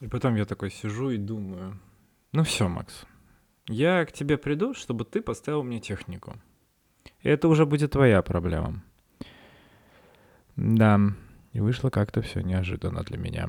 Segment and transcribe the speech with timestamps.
[0.00, 1.78] И потом я такой сижу и думаю,
[2.32, 3.04] ну все, Макс,
[3.66, 6.36] я к тебе приду, чтобы ты поставил мне технику.
[7.20, 8.82] И это уже будет твоя проблема.
[10.56, 10.98] Да,
[11.52, 13.48] и вышло как-то все неожиданно для меня.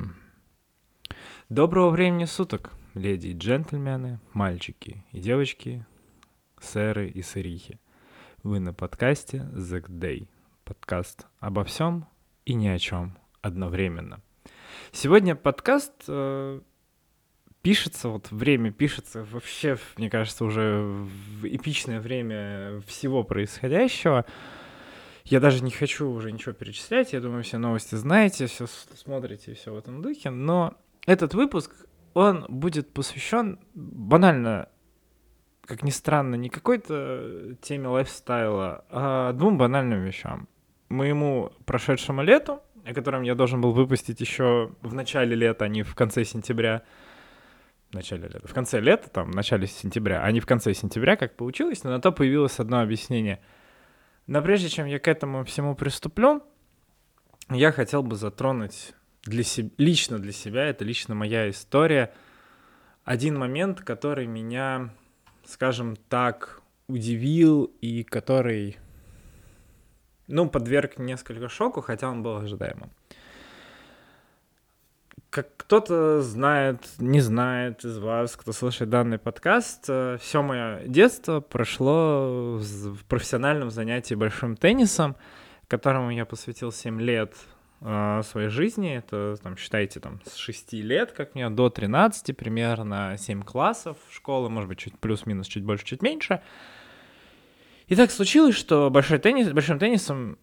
[1.48, 5.86] Доброго времени суток, леди и джентльмены, мальчики и девочки,
[6.60, 7.80] сэры и сырихи.
[8.44, 10.28] Вы на подкасте The Day.
[10.66, 12.08] Подкаст обо всем
[12.46, 14.22] и ни о чем одновременно.
[14.92, 16.60] Сегодня подкаст э,
[17.62, 24.26] пишется, вот время пишется вообще, мне кажется, уже в эпичное время всего происходящего.
[25.24, 29.72] Я даже не хочу уже ничего перечислять, я думаю, все новости знаете, все смотрите, все
[29.72, 30.76] в этом духе, но
[31.06, 31.72] этот выпуск,
[32.14, 34.68] он будет посвящен банально,
[35.66, 40.48] как ни странно, не какой-то теме лайфстайла, а двум банальным вещам.
[40.90, 45.84] Моему прошедшему лету, о котором я должен был выпустить еще в начале лета, а не
[45.84, 46.84] в конце сентября,
[47.92, 51.16] в начале лета, в конце лета, там, в начале сентября, а не в конце сентября,
[51.16, 53.40] как получилось, но на то появилось одно объяснение—
[54.28, 56.42] но прежде чем я к этому всему приступлю,
[57.50, 58.94] я хотел бы затронуть
[59.26, 62.14] для себя, лично для себя, это лично моя история,
[63.04, 64.94] один момент, который меня,
[65.46, 68.78] скажем так, удивил и который,
[70.32, 72.92] ну, подверг несколько шоку, хотя он был ожидаемым
[75.32, 81.40] как кто-то знает, не знает из вас, кто слушает данный подкаст, э, все мое детство
[81.40, 85.16] прошло в профессиональном занятии большим теннисом,
[85.70, 87.34] которому я посвятил 7 лет
[87.80, 88.98] э, своей жизни.
[88.98, 94.50] Это, там, считайте, там, с 6 лет, как мне, до 13 примерно, 7 классов школы,
[94.50, 96.42] может быть, чуть плюс-минус, чуть больше, чуть меньше.
[97.92, 100.38] И так случилось, что большой теннис, большим теннисом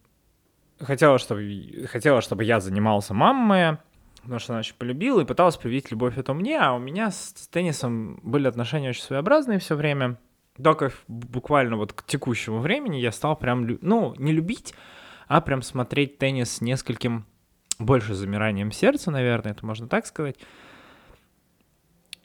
[0.79, 3.79] хотела, чтобы, хотела, чтобы я занимался мама моя,
[4.21, 7.33] потому что она очень полюбила и пыталась привить любовь эту мне, а у меня с,
[7.51, 10.19] теннисом были отношения очень своеобразные все время.
[10.63, 14.75] Только буквально вот к текущему времени я стал прям, ну, не любить,
[15.27, 17.25] а прям смотреть теннис с нескольким
[17.79, 20.35] больше замиранием сердца, наверное, это можно так сказать.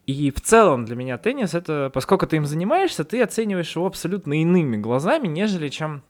[0.07, 4.41] И в целом для меня теннис это, поскольку ты им занимаешься, ты оцениваешь его абсолютно
[4.41, 6.03] иными глазами, нежели чем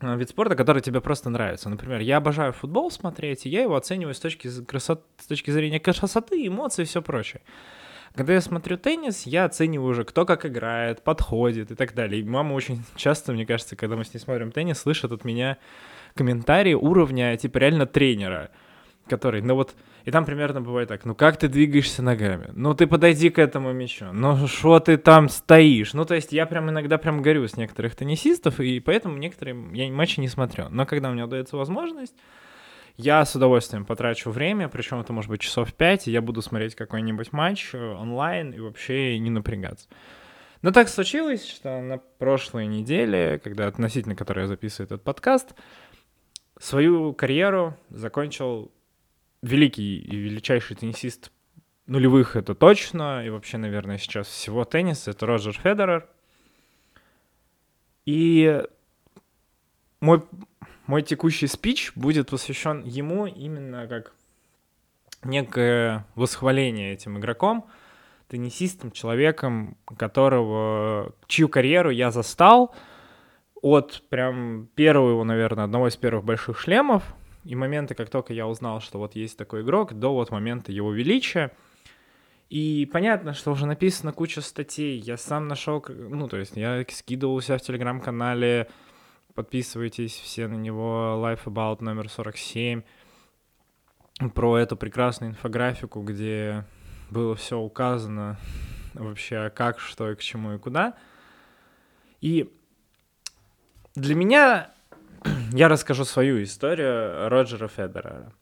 [0.00, 1.68] Э, вид спорта, который тебе просто нравится.
[1.68, 5.04] Например, я обожаю футбол смотреть, и я его оцениваю с точки, красот...
[5.18, 7.42] с точки зрения красоты, эмоций и все прочее.
[8.14, 12.20] Когда я смотрю теннис, я оцениваю уже, кто как играет, подходит и так далее.
[12.20, 15.58] И мама очень часто, мне кажется, когда мы с ней смотрим теннис, слышит от меня
[16.14, 18.50] комментарии уровня, типа, реально тренера
[19.08, 19.74] который, ну вот,
[20.08, 22.48] и там примерно бывает так, ну как ты двигаешься ногами?
[22.54, 25.92] Ну ты подойди к этому мячу, ну что ты там стоишь?
[25.92, 29.92] Ну то есть я прям иногда прям горю с некоторых теннисистов, и поэтому некоторые я
[29.92, 30.70] матчи не смотрю.
[30.70, 32.14] Но когда у меня удается возможность,
[32.96, 36.74] я с удовольствием потрачу время, причем это может быть часов 5, и я буду смотреть
[36.74, 39.88] какой-нибудь матч э, онлайн и вообще не напрягаться.
[40.62, 45.54] Но так случилось, что на прошлой неделе, когда относительно которой я записываю этот подкаст,
[46.58, 48.72] свою карьеру закончил
[49.42, 51.30] великий и величайший теннисист
[51.86, 56.08] нулевых это точно, и вообще, наверное, сейчас всего тенниса, это Роджер Федерер.
[58.04, 58.62] И
[60.00, 60.22] мой,
[60.86, 64.14] мой текущий спич будет посвящен ему именно как
[65.24, 67.66] некое восхваление этим игроком,
[68.28, 72.74] теннисистом, человеком, которого, чью карьеру я застал
[73.60, 77.02] от прям первого наверное, одного из первых больших шлемов,
[77.44, 80.92] и моменты, как только я узнал, что вот есть такой игрок, до вот момента его
[80.92, 81.52] величия.
[82.50, 84.98] И понятно, что уже написано куча статей.
[84.98, 88.68] Я сам нашел, ну, то есть я скидывал у себя в телеграм-канале,
[89.34, 92.82] подписывайтесь все на него, Life About номер 47,
[94.34, 96.64] про эту прекрасную инфографику, где
[97.10, 98.38] было все указано
[98.94, 100.96] вообще как, что и к чему и куда.
[102.20, 102.52] И
[103.94, 104.72] для меня
[105.52, 108.32] я расскажу свою историю Роджера Федерера.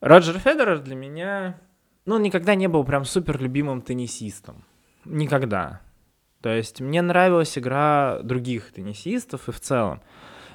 [0.00, 1.58] Роджер Федерер для меня,
[2.04, 4.64] ну, никогда не был прям супер любимым теннисистом.
[5.04, 5.80] Никогда.
[6.42, 10.02] То есть мне нравилась игра других теннисистов и в целом.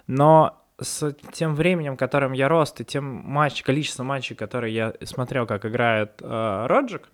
[0.08, 5.46] Но с тем временем, которым я рос, и тем матч, количеством матчей, которые я смотрел,
[5.46, 7.10] как играет э, Роджик,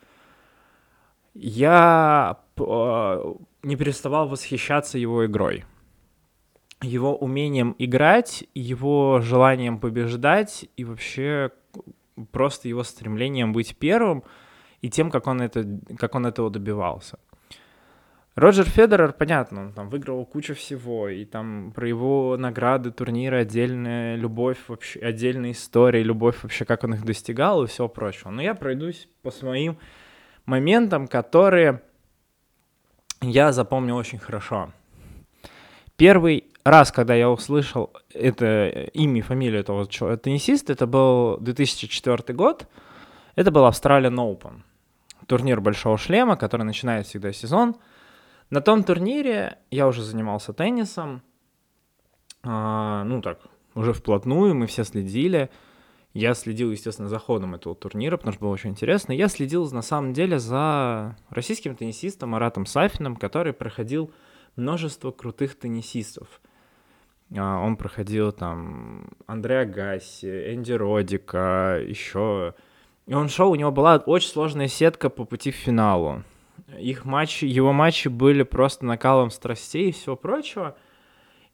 [1.33, 3.33] я э,
[3.63, 5.65] не переставал восхищаться его игрой
[6.81, 11.51] его умением играть, его желанием побеждать и вообще
[12.31, 14.23] просто его стремлением быть первым
[14.81, 15.65] и тем, как он, это,
[15.97, 17.19] как он этого добивался.
[18.35, 24.15] Роджер Федерер, понятно, он там выиграл кучу всего, и там про его награды, турниры, отдельная
[24.15, 28.29] любовь, вообще отдельная история, любовь вообще, как он их достигал и все прочее.
[28.29, 29.79] Но я пройдусь по своим
[30.45, 31.81] моментам, которые
[33.21, 34.71] я запомнил очень хорошо.
[35.95, 42.67] Первый раз, когда я услышал это имя и фамилию этого теннисиста, это был 2004 год,
[43.35, 44.61] это был Australian Open,
[45.27, 47.75] турнир Большого Шлема, который начинает всегда сезон–
[48.49, 51.21] на том турнире я уже занимался теннисом,
[52.43, 53.39] а, ну так,
[53.75, 55.49] уже вплотную, мы все следили.
[56.13, 59.11] Я следил, естественно, за ходом этого турнира, потому что было очень интересно.
[59.11, 64.11] Я следил, на самом деле, за российским теннисистом Маратом Сафиным, который проходил
[64.55, 66.41] множество крутых теннисистов.
[67.35, 72.53] А, он проходил там Андреа Гасси, Энди Родика, еще...
[73.05, 76.23] И он шел, у него была очень сложная сетка по пути к финалу
[76.79, 80.75] их матчи, его матчи были просто накалом страстей и всего прочего.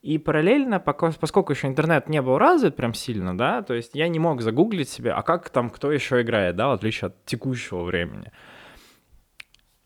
[0.02, 4.20] И параллельно, поскольку еще интернет не был развит прям сильно, да, то есть я не
[4.20, 8.31] мог загуглить себе, а как там кто еще играет, да, в отличие от текущего времени.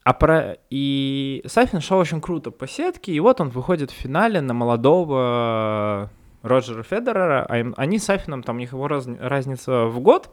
[0.08, 0.56] А про...
[0.70, 6.10] И Сафин шел очень круто по сетке, и вот он выходит в финале на молодого
[6.44, 9.06] Роджера Федерера, а они с Сафином, там у них его раз...
[9.20, 10.30] разница в год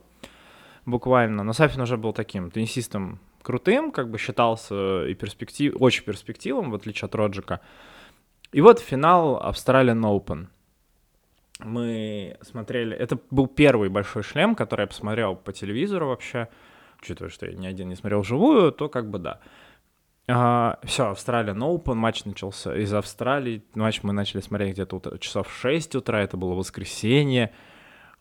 [0.86, 6.70] буквально, но Сафин уже был таким теннисистом крутым, как бы считался и перспектив, очень перспективным,
[6.70, 7.60] в отличие от Роджика.
[8.52, 10.46] И вот финал Australian Open.
[11.58, 12.94] Мы смотрели...
[12.94, 16.46] Это был первый большой шлем, который я посмотрел по телевизору вообще.
[17.02, 19.40] Учитывая, что я ни один не смотрел вживую, то как бы да.
[20.26, 23.62] А, все, Australian Open, матч начался из Австралии.
[23.74, 27.52] Матч мы начали смотреть где-то утро, часов в 6 утра, это было воскресенье.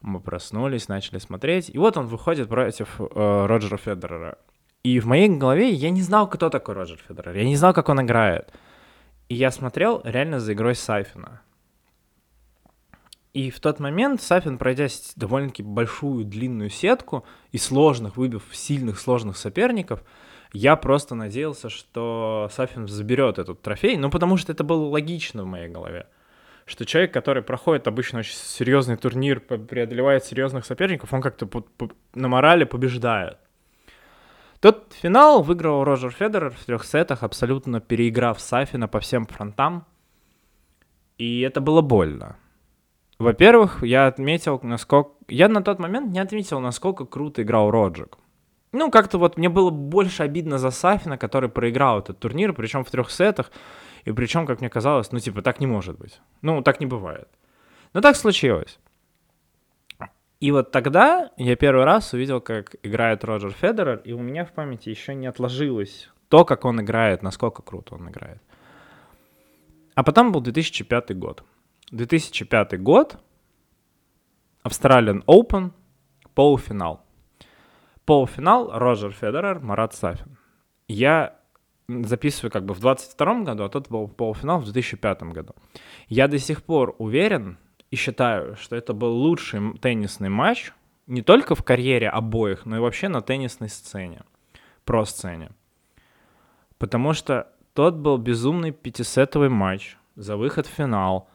[0.02, 1.70] Мы проснулись, начали смотреть.
[1.70, 4.38] И вот он выходит против э, Роджера Федерера.
[4.84, 7.38] И в моей голове я не знал, кто такой Роджер Федерер.
[7.38, 8.52] Я не знал, как он играет.
[9.30, 11.42] И я смотрел реально за игрой Сафина.
[13.32, 19.38] И в тот момент Сафин, пройдя довольно-таки большую длинную сетку и сложных, выбив сильных сложных
[19.38, 20.04] соперников,
[20.54, 25.48] я просто надеялся, что Сафин заберет этот трофей, ну потому что это было логично в
[25.48, 26.08] моей голове.
[26.66, 31.50] Что человек, который проходит обычно очень серьезный турнир, преодолевает серьезных соперников, он как-то
[32.14, 33.38] на морали побеждает.
[34.62, 39.86] Тот финал выиграл Роджер Федерер в трех сетах, абсолютно переиграв Сафина по всем фронтам.
[41.18, 42.38] И это было больно.
[43.20, 45.12] Во-первых, я отметил, насколько...
[45.28, 48.18] Я на тот момент не отметил, насколько круто играл Роджик.
[48.74, 52.90] Ну, как-то вот мне было больше обидно за Сафина, который проиграл этот турнир, причем в
[52.90, 53.52] трех сетах.
[54.04, 56.20] И причем, как мне казалось, ну, типа, так не может быть.
[56.42, 57.30] Ну, так не бывает.
[57.94, 58.80] Но так случилось.
[60.40, 64.52] И вот тогда я первый раз увидел, как играет Роджер Федерер, и у меня в
[64.52, 68.42] памяти еще не отложилось то, как он играет, насколько круто он играет.
[69.94, 71.44] А потом был 2005 год.
[71.92, 73.18] 2005 год,
[74.64, 75.72] Australian Open,
[76.34, 77.03] полуфинал.
[78.06, 80.38] Полуфинал Роджер Федерер, Марат Сафин.
[80.88, 81.40] Я
[81.88, 85.54] записываю как бы в 22 году, а тот был полуфинал в 2005 году.
[86.08, 87.58] Я до сих пор уверен,
[87.92, 90.74] и считаю, что это был лучший теннисный матч
[91.06, 94.24] не только в карьере обоих, но и вообще на теннисной сцене,
[94.86, 95.52] про сцене.
[96.78, 101.30] Потому что тот был безумный пятисетовый матч за выход в финал.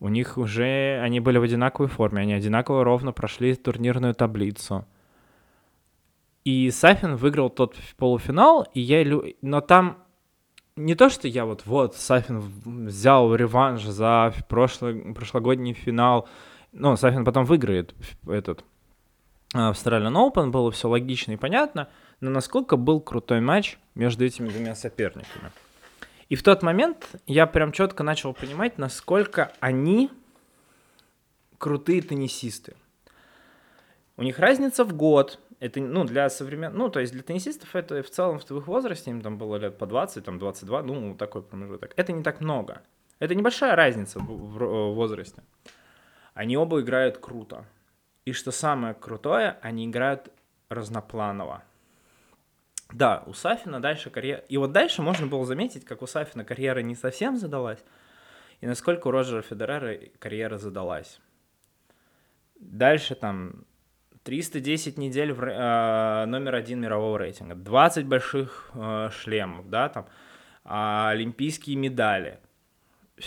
[0.00, 4.86] У них уже, они были в одинаковой форме, они одинаково ровно прошли турнирную таблицу.
[6.44, 9.04] И Сафин выиграл тот полуфинал, и я,
[9.42, 9.98] но там
[10.76, 12.40] не то, что я вот, вот, Сафин
[12.86, 16.28] взял реванш за прошлый, прошлогодний финал,
[16.72, 17.94] ну, Сафин потом выиграет
[18.26, 18.64] этот
[19.54, 21.88] Australian Open, было все логично и понятно,
[22.20, 25.50] но насколько был крутой матч между этими двумя соперниками.
[26.28, 30.10] И в тот момент я прям четко начал понимать, насколько они
[31.56, 32.76] крутые теннисисты.
[34.16, 38.02] У них разница в год, это, ну, для современных, ну, то есть для теннисистов это
[38.02, 41.42] в целом в их возрасте, им там было лет по 20, там 22, ну, такой
[41.42, 41.92] промежуток.
[41.96, 42.82] Это не так много.
[43.18, 45.42] Это небольшая разница в, в возрасте.
[46.34, 47.64] Они оба играют круто.
[48.24, 50.30] И что самое крутое, они играют
[50.68, 51.64] разнопланово.
[52.92, 54.40] Да, у Сафина дальше карьера...
[54.48, 57.84] И вот дальше можно было заметить, как у Сафина карьера не совсем задалась,
[58.60, 61.20] и насколько у Роджера Федерера карьера задалась.
[62.58, 63.64] Дальше там
[64.28, 70.04] 310 недель в, э, номер один мирового рейтинга, 20 больших э, шлемов, да, там,
[70.66, 72.38] э, олимпийские медали.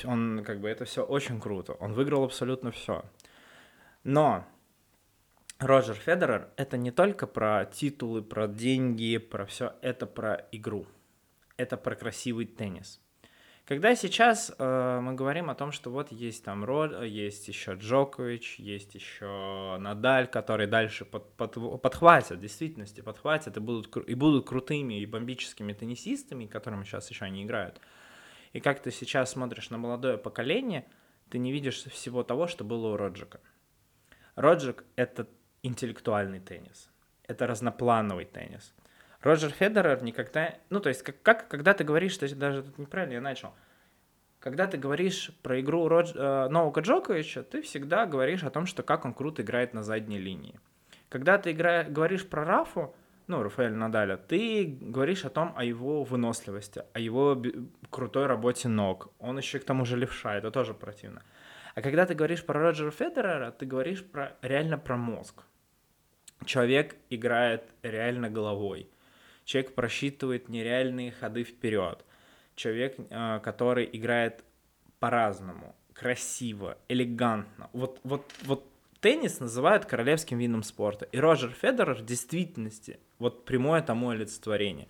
[0.06, 1.74] Он, как бы, это все очень круто.
[1.74, 3.04] Он выиграл абсолютно все.
[4.04, 4.46] Но
[5.58, 10.86] Роджер Федерер— это не только про титулы, про деньги, про все, это про игру.
[11.58, 13.02] Это про красивый теннис.
[13.72, 18.60] Когда сейчас э, мы говорим о том, что вот есть там Род, есть еще Джокович,
[18.60, 24.46] есть еще Надаль, которые дальше под, под, подхватят, в действительности подхватят и будут, и будут
[24.46, 27.80] крутыми и бомбическими теннисистами, которыми сейчас еще они играют.
[28.52, 30.86] И как ты сейчас смотришь на молодое поколение,
[31.30, 33.40] ты не видишь всего того, что было у Роджика.
[34.36, 35.30] Роджик— это
[35.64, 36.90] интеллектуальный теннис,
[37.26, 38.74] это разноплановый теннис—
[39.22, 40.56] Роджер Федерер никогда...
[40.70, 43.54] Ну, то есть, как, как когда ты говоришь, что даже тут неправильно я начал.
[44.40, 46.14] Когда ты говоришь про игру Родж...
[46.16, 50.18] э, Новака Джоковича, ты всегда говоришь о том, что как он круто играет на задней
[50.18, 50.60] линии.
[51.10, 51.84] Когда ты игра...
[51.84, 52.96] говоришь про Рафу,
[53.28, 57.42] ну, Рафаэль Надаля, ты говоришь о том, о его выносливости, о его
[57.92, 59.14] крутой работе ног.
[59.20, 61.22] Он еще к тому же левша, это тоже противно.
[61.76, 65.44] А когда ты говоришь про Роджера Федерера, ты говоришь про, реально про мозг.
[66.46, 68.90] Человек играет реально головой.
[69.52, 72.06] Человек просчитывает нереальные ходы вперед.
[72.56, 74.46] Человек, э, который играет
[75.02, 77.70] по-разному, красиво, элегантно.
[77.74, 78.66] Вот, вот, вот
[79.02, 81.04] теннис называют королевским видом спорта.
[81.12, 84.88] И Роджер Федерер в действительности вот прямое тому олицетворение.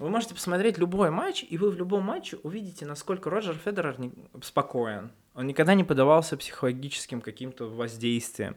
[0.00, 3.96] Вы можете посмотреть любой матч, и вы в любом матче увидите, насколько Роджер Федерер
[4.42, 5.12] спокоен.
[5.36, 8.56] Он никогда не подавался психологическим каким-то воздействием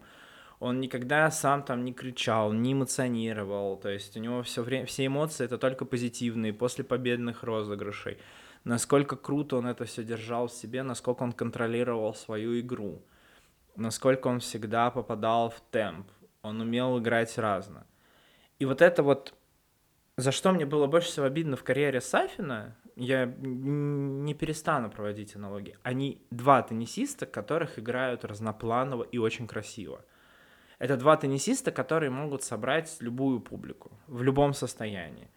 [0.60, 5.06] он никогда сам там не кричал, не эмоционировал, то есть у него все время, все
[5.06, 8.18] эмоции это только позитивные после победных розыгрышей.
[8.64, 13.02] Насколько круто он это все держал в себе, насколько он контролировал свою игру,
[13.76, 16.08] насколько он всегда попадал в темп,
[16.42, 17.86] он умел играть разно.
[18.58, 19.34] И вот это вот,
[20.16, 25.78] за что мне было больше всего обидно в карьере Сафина, я не перестану проводить аналогии.
[25.84, 30.04] Они два теннисиста, которых играют разнопланово и очень красиво.
[30.78, 35.28] Это два теннисиста, которые могут собрать любую публику в любом состоянии.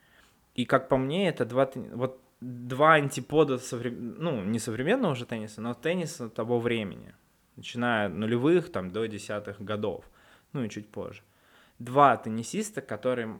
[0.54, 4.16] И как по мне, это два, вот два антипода, соврем...
[4.20, 7.16] ну, не современного уже тенниса, но тенниса того времени,
[7.56, 10.06] начиная от нулевых там, до десятых годов,
[10.54, 11.24] ну и чуть позже.
[11.80, 13.40] Два теннисиста, которые,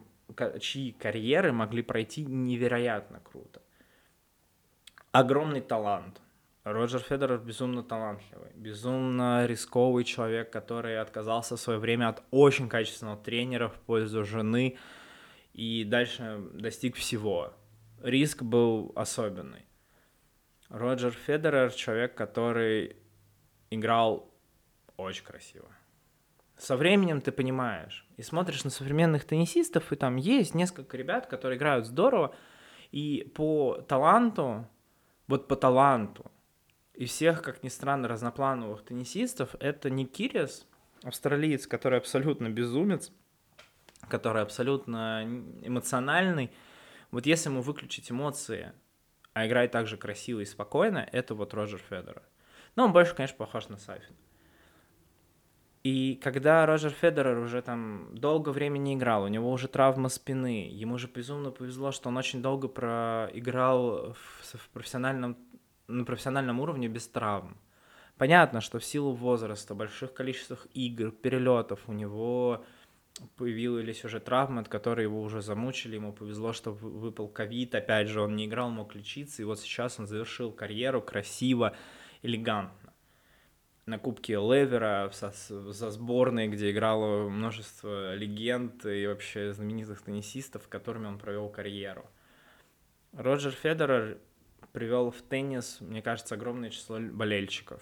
[0.60, 3.62] чьи карьеры могли пройти невероятно круто.
[5.12, 6.20] Огромный талант–
[6.64, 13.16] Роджер Федерер безумно талантливый, безумно рисковый человек, который отказался в свое время от очень качественного
[13.16, 14.78] тренера в пользу жены
[15.54, 17.52] и дальше достиг всего.
[18.00, 19.66] Риск был особенный.
[20.68, 22.96] Роджер Федерер человек, который
[23.70, 24.32] играл
[24.96, 25.68] очень красиво.
[26.56, 31.58] Со временем ты понимаешь и смотришь на современных теннисистов, и там есть несколько ребят, которые
[31.58, 32.36] играют здорово,
[32.92, 34.68] и по таланту,
[35.26, 36.30] вот по таланту,
[36.94, 40.66] и всех, как ни странно, разноплановых теннисистов, это не Кириас,
[41.02, 43.10] австралиец, который абсолютно безумец,
[44.08, 45.24] который абсолютно
[45.62, 46.50] эмоциональный.
[47.10, 48.72] Вот если ему выключить эмоции,
[49.32, 52.22] а играть так же красиво и спокойно, это вот Роджер Федерер.
[52.76, 54.16] Но он больше, конечно, похож на Сафина.
[55.82, 60.96] И когда Роджер Федерер уже там долго времени играл, у него уже травма спины, ему
[60.96, 65.36] же безумно повезло, что он очень долго проиграл в, в профессиональном
[65.92, 67.56] на профессиональном уровне без травм.
[68.18, 72.64] Понятно, что в силу возраста, больших количествах игр, перелетов у него
[73.36, 78.20] появились уже травмы, от которых его уже замучили, ему повезло, что выпал ковид, опять же,
[78.20, 81.74] он не играл, мог лечиться, и вот сейчас он завершил карьеру красиво,
[82.22, 82.92] элегантно.
[83.84, 91.18] На Кубке Левера, за сборной, где играло множество легенд и вообще знаменитых теннисистов, которыми он
[91.18, 92.06] провел карьеру.
[93.12, 94.18] Роджер Федерер
[94.72, 97.80] привел в теннис, мне кажется, огромное число болельщиков.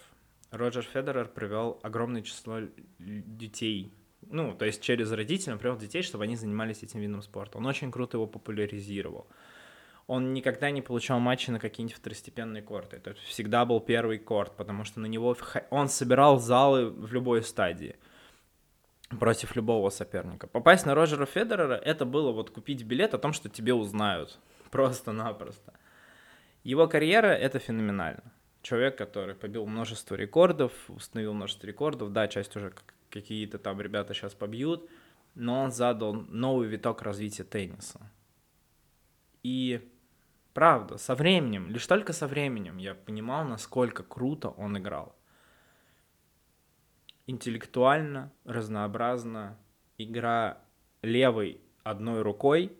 [0.50, 2.60] Роджер Федерер привел огромное число
[2.98, 3.94] детей.
[4.22, 7.58] Ну, то есть через родителей он привел детей, чтобы они занимались этим видом спорта.
[7.58, 9.28] Он очень круто его популяризировал.
[10.06, 12.96] Он никогда не получал матчи на какие-нибудь второстепенные корты.
[12.96, 15.36] Это всегда был первый корт, потому что на него
[15.70, 17.96] он собирал залы в любой стадии
[19.20, 20.48] против любого соперника.
[20.48, 24.40] Попасть на Роджера Федерера— это было вот купить билет о том, что тебе узнают.
[24.72, 25.74] Просто-напросто.
[26.62, 28.32] Его карьера— это феноменально.
[28.62, 32.74] Человек, который побил множество рекордов, установил множество рекордов, да, часть уже
[33.08, 34.88] какие-то там ребята сейчас побьют,
[35.34, 38.00] но он задал новый виток развития тенниса.
[39.42, 39.88] И
[40.52, 45.16] правда, со временем, лишь только со временем я понимал, насколько круто он играл.
[47.26, 49.56] Интеллектуально, разнообразно,
[49.96, 50.58] игра
[51.00, 52.76] левой одной рукой,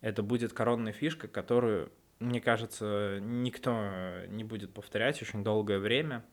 [0.00, 6.24] это будет коронная фишка, которую мне кажется, никто не будет повторять очень долгое время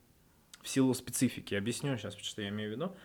[0.62, 1.54] в силу специфики.
[1.54, 2.96] Объясню сейчас, что я имею в виду.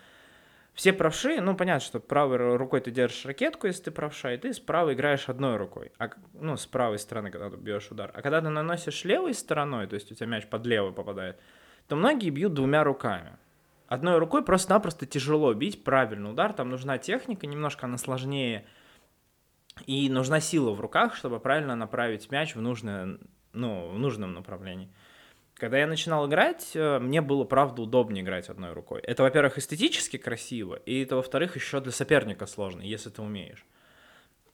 [0.74, 4.54] Все правши, ну, понятно, что правой рукой ты держишь ракетку, если ты правша, и ты
[4.54, 8.12] справа играешь одной рукой, а, ну, с правой стороны, когда ты бьешь удар.
[8.14, 11.40] А когда ты наносишь левой стороной, то есть у тебя мяч под левой попадает,
[11.88, 13.38] то многие бьют двумя руками.
[13.88, 18.66] Одной рукой просто-напросто тяжело бить правильный удар, там нужна техника, немножко она сложнее,
[19.86, 23.18] и нужна сила в руках, чтобы правильно направить мяч в, нужное,
[23.54, 24.90] ну, в нужном направлении.
[25.56, 29.02] Когда я начинал играть, э, мне было, правда, удобнее играть одной рукой.
[29.02, 33.66] Это, во-первых, эстетически красиво, и это, во-вторых, еще для соперника сложно, если ты умеешь.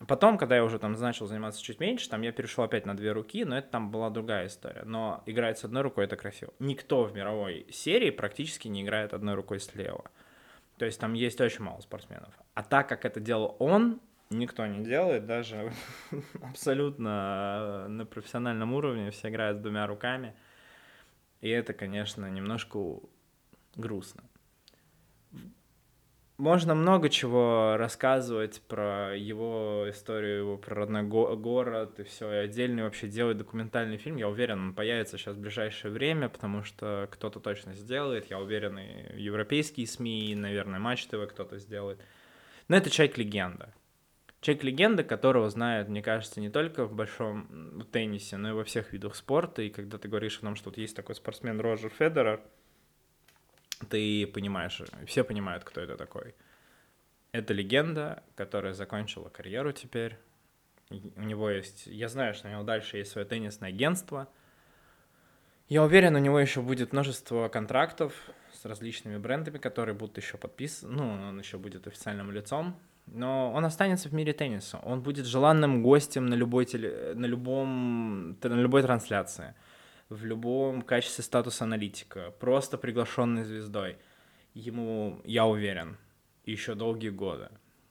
[0.08, 3.12] Потом, когда я уже там начал заниматься чуть меньше, там я перешел опять на две
[3.12, 4.84] руки, но это там была другая история.
[4.86, 6.54] Но играть с одной рукой это красиво.
[6.60, 10.10] Никто в мировой серии практически не играет одной рукой слева.
[10.78, 12.34] То есть там есть очень мало спортсменов.
[12.54, 14.00] А так как это делал он,
[14.30, 15.72] никто не делает, даже
[16.42, 20.36] абсолютно на профессиональном уровне все играют с двумя руками.
[21.42, 23.00] И это, конечно, немножко
[23.76, 24.24] грустно.
[26.38, 32.38] Можно много чего рассказывать про его историю, его про родной го- город и все, и
[32.38, 34.16] отдельный вообще делать документальный фильм.
[34.16, 38.30] Я уверен, он появится сейчас в ближайшее время, потому что кто-то точно сделает.
[38.30, 42.00] Я уверен, и европейские СМИ, и, наверное, Матч ТВ кто-то сделает.
[42.70, 43.74] Но это человек-легенда.
[44.42, 49.16] Человек-легенда, которого знают, мне кажется, не только в большом теннисе, но и во всех видах
[49.16, 49.62] спорта.
[49.62, 52.42] И когда ты говоришь о том, что вот есть такой спортсмен Роджер Федерер,
[53.90, 56.36] ты понимаешь, все понимают, кто это такой.
[57.34, 60.18] Это легенда, которая закончила карьеру теперь.
[60.90, 61.86] У него есть...
[61.86, 64.30] Я знаю, что у него дальше есть свое теннисное агентство.
[65.68, 68.14] Я уверен, у него еще будет множество контрактов
[68.54, 70.94] с различными брендами, которые будут еще подписаны.
[70.94, 72.80] Ну, он еще будет официальным лицом
[73.12, 74.80] но он останется в мире тенниса.
[74.84, 79.56] Он будет желанным гостем на любой, теле, на любом, на любой трансляции,
[80.10, 83.98] в любом качестве статуса аналитика, просто приглашенной звездой.
[84.54, 85.98] Ему, я уверен,
[86.46, 87.50] еще долгие годы.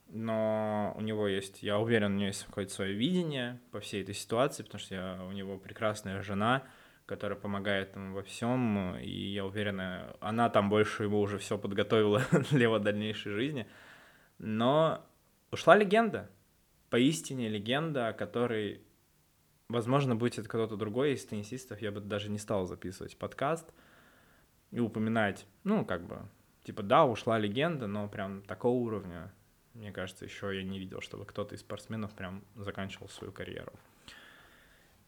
[0.08, 4.14] Но у него есть, я уверен, у него есть какое-то свое видение по всей этой
[4.14, 6.62] ситуации, потому что я, у него прекрасная жена,
[7.04, 9.80] которая помогает ему во всем, и я уверен,
[10.20, 13.66] она там больше ему уже все подготовила для его дальнейшей жизни.
[14.38, 15.04] Но
[15.50, 16.30] ушла легенда.
[16.90, 18.82] Поистине легенда, о которой,
[19.68, 21.82] возможно, будет кто-то другой из теннисистов.
[21.82, 23.72] Я бы даже не стал записывать подкаст
[24.70, 26.20] и упоминать, ну, как бы,
[26.64, 29.32] типа, да, ушла легенда, но прям такого уровня,
[29.74, 33.72] мне кажется, еще я не видел, чтобы кто-то из спортсменов прям заканчивал свою карьеру.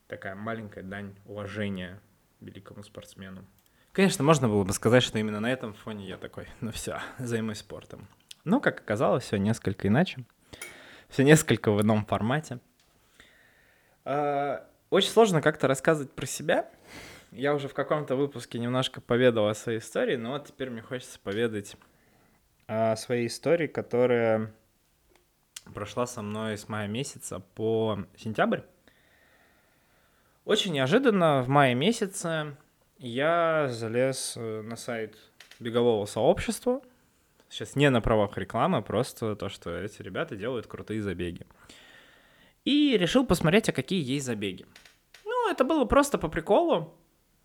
[0.06, 2.00] Такая маленькая дань уважения
[2.40, 3.44] великому спортсмену.
[3.92, 7.58] Конечно, можно было бы сказать, что именно на этом фоне я такой, ну все, займусь
[7.58, 8.08] спортом.
[8.44, 10.24] Но, как оказалось, все несколько иначе.
[11.08, 12.60] Все несколько в ином формате.
[14.04, 16.70] А, очень сложно как-то рассказывать про себя.
[17.32, 21.18] Я уже в каком-то выпуске немножко поведал о своей истории, но вот теперь мне хочется
[21.20, 21.76] поведать
[22.66, 24.52] о своей истории, которая
[25.74, 28.60] прошла со мной с мая месяца по сентябрь.
[30.44, 32.56] Очень неожиданно в мае месяце
[32.98, 35.16] я залез э, на сайт
[35.60, 36.80] бегового сообщества,
[37.50, 41.46] Сейчас не на правах рекламы, просто то, что эти ребята делают крутые забеги.
[42.64, 44.66] И решил посмотреть, а какие есть забеги.
[45.24, 46.94] Ну, это было просто по приколу.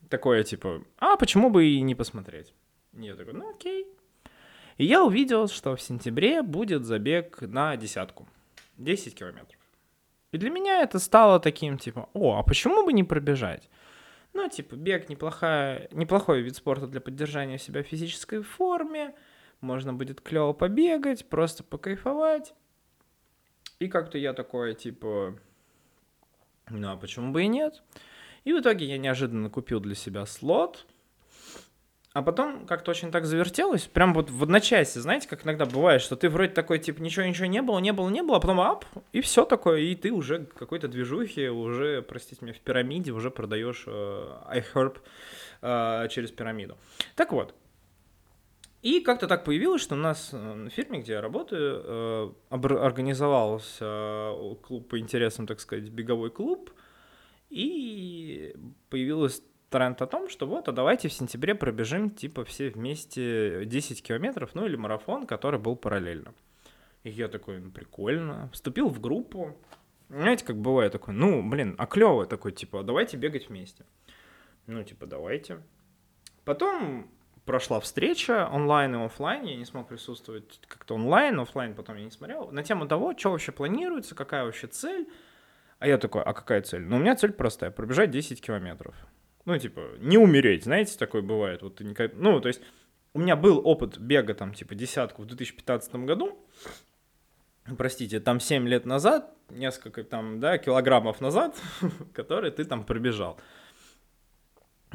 [0.10, 2.54] Такое типа, а почему бы и не посмотреть?
[2.94, 3.88] И я такой, ну окей.
[4.78, 8.28] И я увидел, что в сентябре будет забег на десятку.
[8.78, 9.60] 10 километров.
[10.32, 13.70] И для меня это стало таким, типа, о, а почему бы не пробежать?
[14.34, 19.16] Ну, типа, бег неплохая, неплохой вид спорта для поддержания себя в физической форме
[19.66, 22.54] можно будет клево побегать, просто покайфовать.
[23.80, 25.38] И как-то я такой, типа,
[26.70, 27.84] ну а почему бы и нет?
[28.46, 30.86] И в итоге я неожиданно купил для себя слот,
[32.14, 36.16] а потом как-то очень так завертелось, прям вот в одночасье, знаете, как иногда бывает, что
[36.16, 39.20] ты вроде такой, типа, ничего-ничего не было, не было, не было, а потом ап, и
[39.20, 44.32] все такое, и ты уже какой-то движухи, уже, простите меня, в пирамиде уже продаешь э,
[44.54, 45.00] iHerb
[45.62, 46.78] э, через пирамиду.
[47.16, 47.54] Так вот,
[48.86, 53.84] и как-то так появилось, что у нас э, на фирме, где я работаю, э, организовался
[53.84, 56.70] э, клуб по интересам, так сказать, беговой клуб,
[57.50, 58.56] и
[58.92, 64.04] появилась тренд о том, что вот, а давайте в сентябре пробежим, типа, все вместе 10
[64.04, 66.36] километров, ну или марафон, который был параллельно.
[67.02, 68.52] И я такой, ну, прикольно.
[68.54, 69.58] Вступил в группу.
[70.10, 73.84] Знаете, как бывает такой, ну, блин, а клево такой, типа, давайте бегать вместе.
[74.68, 75.58] Ну, типа, давайте.
[76.44, 77.10] Потом
[77.46, 82.12] прошла встреча онлайн и офлайн, я не смог присутствовать как-то онлайн, офлайн потом я не
[82.12, 85.08] смотрел, на тему того, что вообще планируется, какая вообще цель.
[85.80, 86.82] А я такой, а какая цель?
[86.82, 88.96] Ну, у меня цель простая, пробежать 10 километров.
[89.46, 91.62] Ну, типа, не умереть, знаете, такое бывает.
[91.62, 92.14] Вот ты никак...
[92.16, 92.62] Ну, то есть,
[93.14, 96.38] у меня был опыт бега там типа десятку в 2015 году,
[97.78, 101.56] простите, там 7 лет назад, несколько там, да, килограммов назад,
[102.14, 103.40] которые ты там пробежал.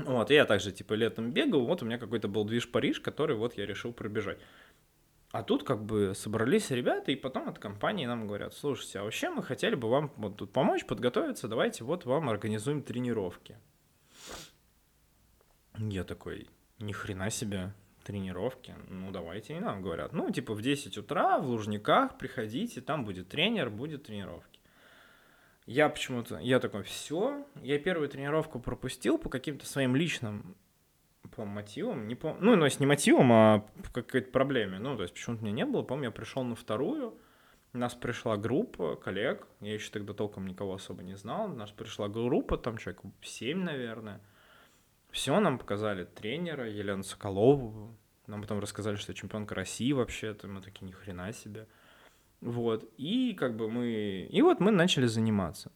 [0.05, 3.37] Вот, и я также, типа, летом бегал, вот у меня какой-то был движ Париж, который
[3.37, 4.39] вот я решил пробежать.
[5.33, 9.31] А тут как бы собрались ребята, и потом от компании нам говорят, слушайте, а вообще
[9.31, 13.57] мы хотели бы вам вот тут помочь, подготовиться, давайте вот вам организуем тренировки.
[15.79, 16.49] Я такой,
[16.81, 20.13] ни хрена себе, тренировки, ну давайте и нам говорят.
[20.13, 24.50] Ну, типа в 10 утра в Лужниках приходите, там будет тренер, будет тренировки.
[25.71, 30.57] Я почему-то, я такой, все, я первую тренировку пропустил по каким-то своим личным
[31.31, 35.03] по мотивам, не помню, ну, ну, если не мотивам, а по какой-то проблеме, ну, то
[35.03, 37.17] есть почему-то меня не было, помню, я пришел на вторую,
[37.73, 41.71] у нас пришла группа коллег, я еще тогда толком никого особо не знал, у нас
[41.71, 44.21] пришла группа, там человек 7, наверное,
[45.13, 50.87] все нам показали тренера Елену Соколову, нам потом рассказали, что чемпионка России вообще-то, мы такие,
[50.87, 51.69] ни хрена себе.
[52.41, 54.29] Вот, и как бы мы...
[54.31, 55.71] И вот мы начали заниматься.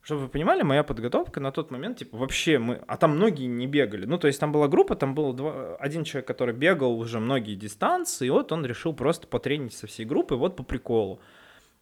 [0.00, 2.76] Чтобы вы понимали, моя подготовка на тот момент, типа, вообще мы...
[2.86, 4.06] А там многие не бегали.
[4.06, 5.76] Ну, то есть там была группа, там был два...
[5.76, 10.06] один человек, который бегал уже многие дистанции, и вот он решил просто потренить со всей
[10.06, 11.20] группой, вот по приколу.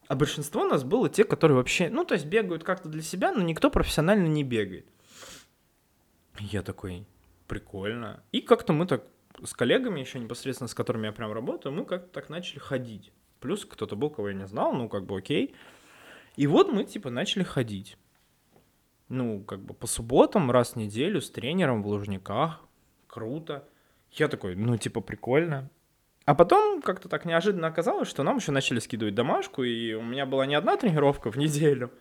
[0.09, 3.31] А большинство у нас было те, которые вообще, ну, то есть бегают как-то для себя,
[3.31, 4.89] но никто профессионально не бегает.
[6.41, 7.07] Я такой,
[7.47, 8.25] прикольно.
[8.33, 9.05] И как-то мы так
[9.45, 13.13] с коллегами еще непосредственно, с которыми я прям работаю, мы как-то так начали ходить.
[13.41, 15.55] Плюс кто-то был, кого я не знал, ну, как бы окей.
[16.37, 17.97] И вот мы, типа, начали ходить.
[19.09, 22.61] Ну, как бы по субботам раз в неделю с тренером в Лужниках.
[23.07, 23.69] Круто.
[24.13, 25.71] Я такой, ну, типа, прикольно.
[26.25, 30.27] А потом как-то так неожиданно оказалось, что нам еще начали скидывать домашку, и у меня
[30.27, 31.93] была не одна тренировка в неделю,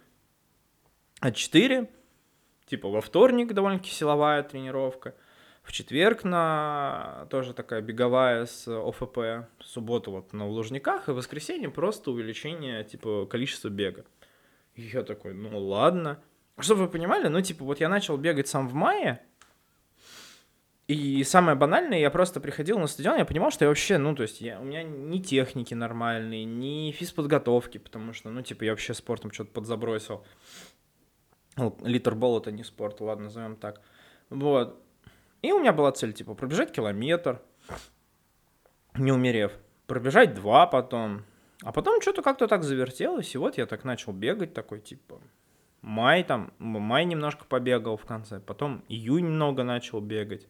[1.20, 1.92] а четыре.
[2.66, 5.14] Типа во вторник довольно-таки силовая тренировка–
[5.66, 11.16] в четверг на тоже такая беговая с ОФП, в субботу вот на Лужниках, и в
[11.16, 14.06] воскресенье просто увеличение, типа, количества бега.
[14.76, 16.22] И я такой, ну ладно.
[16.60, 19.22] Чтобы вы понимали, ну, типа, вот я начал бегать сам в мае,
[20.88, 24.22] и самое банальное, я просто приходил на стадион, я понимал, что я вообще, ну, то
[24.22, 28.94] есть, я, у меня ни техники нормальные, ни физподготовки, потому что, ну, типа, я вообще
[28.94, 30.24] спортом что-то подзабросил.
[31.82, 33.82] Литербол это не спорт, ладно, назовем так.
[34.30, 34.85] Вот.
[35.46, 37.40] И у меня была цель, типа, пробежать километр,
[38.96, 39.52] не умерев,
[39.86, 41.24] пробежать два потом.
[41.62, 45.22] А потом что-то как-то так завертелось, и вот я так начал бегать, такой, типа,
[45.82, 50.48] май там, май немножко побегал в конце, потом июнь много начал бегать.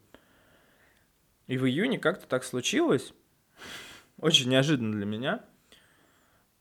[1.48, 3.14] И в июне как-то так случилось,
[4.18, 5.44] очень неожиданно для меня,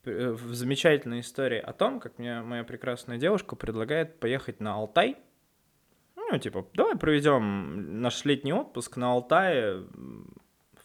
[0.02, 5.18] э, в замечательной истории о том, как мне моя прекрасная девушка предлагает поехать на Алтай–
[6.34, 9.84] ну, типа, давай проведем наш летний отпуск на Алтае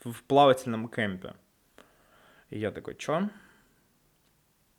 [0.04, 1.34] в плавательном кемпе.
[2.52, 3.30] И я такой, чё?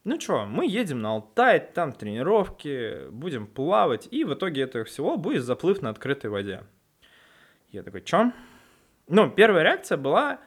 [0.04, 5.16] Ну чё, мы едем на Алтай, там тренировки, будем плавать, и в итоге этого всего
[5.16, 6.62] будет заплыв на открытой воде.
[7.70, 8.32] Я такой, чё?
[9.08, 10.38] Ну, первая реакция была...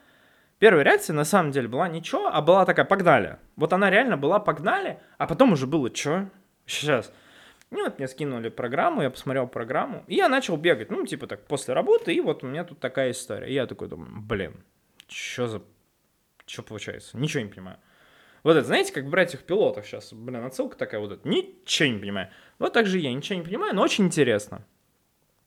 [0.58, 3.40] Первая реакция на самом деле была ничего, а была такая, погнали.
[3.58, 6.30] Вот она реально была, погнали, а потом уже было, чё?
[6.66, 7.12] Сейчас.
[7.74, 11.48] Ну, вот мне скинули программу, я посмотрел программу, и я начал бегать, ну, типа так,
[11.48, 13.50] после работы, и вот у меня тут такая история.
[13.50, 14.64] И я такой думаю, блин,
[15.08, 15.64] что за...
[16.46, 17.18] Что получается?
[17.18, 17.78] Ничего не понимаю.
[18.44, 22.30] Вот это, знаете, как в «Братьях-пилотах» сейчас, блин, отсылка такая вот это, ничего не понимаю.
[22.60, 24.64] Вот так же я ничего не понимаю, но очень интересно.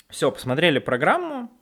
[0.08, 1.52] Все, посмотрели программу,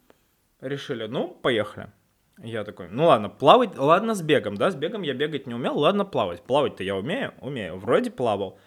[0.62, 1.92] решили, ну, поехали.
[2.38, 5.78] Я такой, ну ладно, плавать, ладно с бегом, да, с бегом я бегать не умел,
[5.78, 6.42] ладно плавать.
[6.42, 8.58] Плавать-то я умею, умею, вроде плавал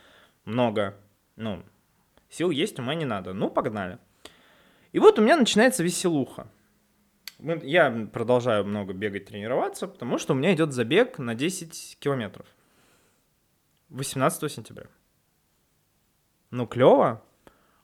[0.46, 0.96] много,
[1.36, 1.64] ну,
[2.30, 3.34] Сил есть, ума не надо.
[3.34, 4.00] Ну, погнали.
[4.92, 6.48] И вот у меня начинается веселуха.
[7.40, 12.48] Я продолжаю много бегать, тренироваться, потому что у меня идет забег на 10 километров.
[13.90, 14.88] 18 сентября.
[16.52, 17.24] Ну, клево.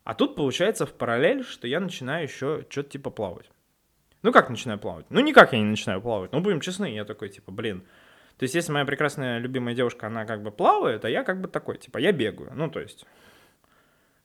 [0.03, 3.49] А тут получается в параллель, что я начинаю еще что-то типа плавать.
[4.21, 5.05] Ну, как начинаю плавать?
[5.09, 6.31] Ну, никак я не начинаю плавать.
[6.31, 7.83] Ну, будем честны, я такой, типа, блин.
[8.37, 11.47] То есть, если моя прекрасная любимая девушка, она как бы плавает, а я как бы
[11.47, 12.51] такой, типа, я бегаю.
[12.55, 13.05] Ну, то есть,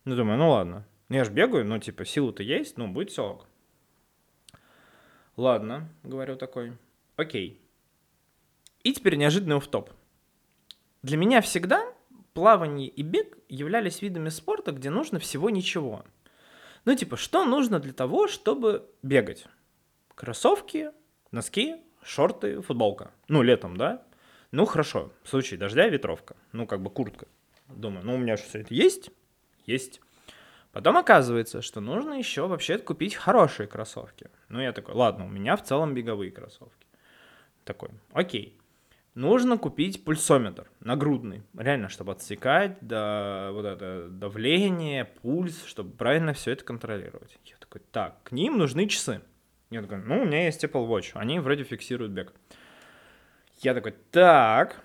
[0.08, 0.86] ну, думаю, ну ладно.
[1.10, 3.46] Ну, я же бегаю, ну, типа, силы-то есть, ну, будет все ок.
[5.36, 6.72] Ладно, говорю такой.
[7.16, 7.60] Окей.
[8.84, 9.90] И теперь неожиданный топ.
[11.02, 11.92] Для меня всегда
[12.32, 16.06] плавание и бег являлись видами спорта, где нужно всего ничего.
[16.86, 19.44] Ну, типа, что нужно для того, чтобы бегать?
[20.14, 20.90] Кроссовки,
[21.32, 23.10] носки, шорты, футболка.
[23.28, 24.02] Ну, летом, да?
[24.52, 26.34] Ну, хорошо, в случае дождя ветровка.
[26.52, 27.28] Ну, как бы куртка.
[27.68, 29.10] Думаю, ну, у меня же все это есть
[29.68, 30.00] есть.
[30.72, 34.28] Потом оказывается, что нужно еще вообще купить хорошие кроссовки.
[34.48, 36.86] Ну, я такой, ладно, у меня в целом беговые кроссовки.
[37.64, 38.58] Такой, окей.
[39.14, 46.52] Нужно купить пульсометр нагрудный, реально, чтобы отсекать до вот это давление, пульс, чтобы правильно все
[46.52, 47.36] это контролировать.
[47.44, 49.20] Я такой, так, к ним нужны часы.
[49.70, 52.32] Я такой, ну, у меня есть Apple Watch, они вроде фиксируют бег.
[53.60, 54.80] Я такой, так,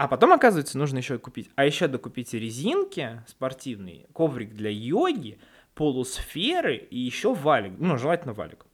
[0.00, 1.50] а потом, оказывается, нужно еще купить.
[1.56, 5.38] А еще докупить резинки спортивные, коврик для йоги,
[5.74, 7.74] полусферы и еще валик.
[7.76, 8.64] Ну, желательно валик.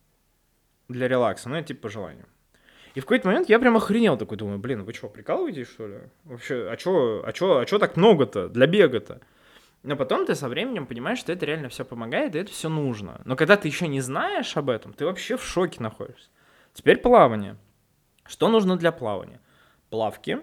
[0.89, 1.49] Для релакса.
[1.49, 2.27] Ну, это типа по желанию.
[2.95, 5.99] И в какой-то момент я прям охренел такой, думаю, блин, вы что, прикалываетесь, что ли?
[6.23, 9.21] Вообще, а что, а что, а что так много-то для бега-то?
[9.83, 13.21] Но потом ты со временем понимаешь, что это реально все помогает, и это все нужно.
[13.25, 16.29] Но когда ты еще не знаешь об этом, ты вообще в шоке находишься.
[16.73, 17.57] Теперь плавание.
[18.25, 19.41] Что нужно для плавания?
[19.91, 20.39] Плавки,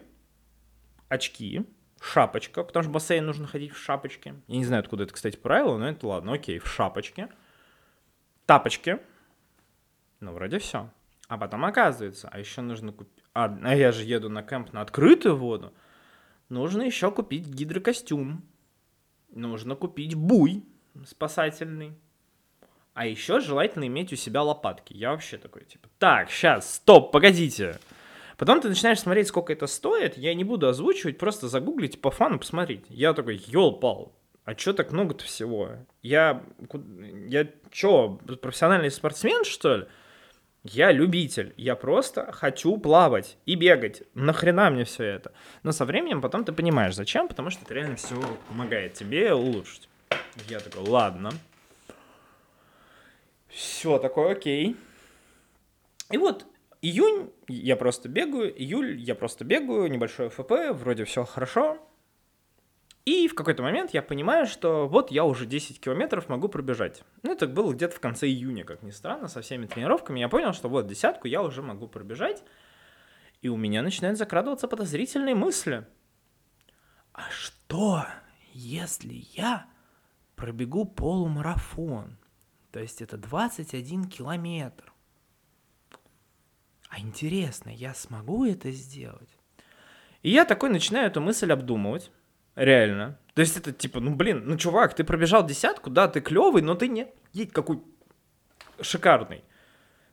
[1.13, 1.65] очки,
[2.01, 4.35] шапочка, потому что в бассейн нужно ходить в шапочке.
[4.47, 7.29] Я не знаю, откуда это, кстати, правило, но это ладно, окей, в шапочке.
[8.45, 8.99] Тапочки.
[10.19, 10.89] Ну, вроде все.
[11.27, 13.23] А потом оказывается, а еще нужно купить...
[13.33, 15.73] А, а я же еду на кемп на открытую воду.
[16.49, 18.43] Нужно еще купить гидрокостюм.
[19.31, 20.63] Нужно купить буй
[21.05, 21.97] спасательный.
[22.93, 24.93] А еще желательно иметь у себя лопатки.
[24.93, 27.79] Я вообще такой, типа, так, сейчас, стоп, погодите.
[28.43, 30.17] Потом ты начинаешь смотреть, сколько это стоит.
[30.17, 32.83] Я не буду озвучивать, просто загуглить по фану посмотреть.
[32.89, 34.11] Я такой, ёл-пал,
[34.43, 35.69] а чё так много-то всего?
[36.01, 36.43] Я,
[37.25, 39.85] я чё, профессиональный спортсмен, что ли?
[40.65, 44.03] Я любитель, я просто хочу плавать и бегать.
[44.13, 45.31] Нахрена мне все это?
[45.63, 48.15] Но со временем потом ты понимаешь, зачем, потому что это реально все
[48.49, 49.87] помогает тебе улучшить.
[50.49, 51.31] Я такой, ладно.
[53.47, 54.75] Все такое окей.
[56.11, 56.45] И вот
[56.83, 61.77] Июнь я просто бегаю, июль я просто бегаю, небольшое ФП, вроде все хорошо.
[63.05, 67.03] И в какой-то момент я понимаю, что вот я уже 10 километров могу пробежать.
[67.21, 70.19] Ну, это было где-то в конце июня, как ни странно, со всеми тренировками.
[70.19, 72.43] Я понял, что вот десятку я уже могу пробежать.
[73.41, 75.87] И у меня начинают закрадываться подозрительные мысли.
[77.13, 78.03] А что,
[78.51, 79.67] если я
[80.35, 82.17] пробегу полумарафон?
[82.71, 84.92] То есть это 21 километр
[86.93, 89.29] а интересно, я смогу это сделать?
[90.21, 92.11] И я такой начинаю эту мысль обдумывать.
[92.55, 93.17] Реально.
[93.33, 96.75] То есть это типа, ну блин, ну чувак, ты пробежал десятку, да, ты клевый, но
[96.75, 97.81] ты не едь какой
[98.79, 99.43] шикарный.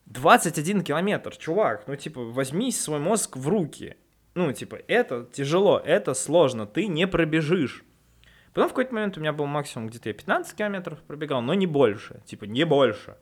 [0.06, 3.96] 21 километр, чувак, ну типа, возьми свой мозг в руки.
[4.34, 7.84] Ну, типа, это тяжело, это сложно, ты не пробежишь.
[8.54, 11.66] Потом в какой-то момент у меня был максимум где-то я 15 километров пробегал, но не
[11.66, 12.22] больше.
[12.24, 13.16] Типа, не больше.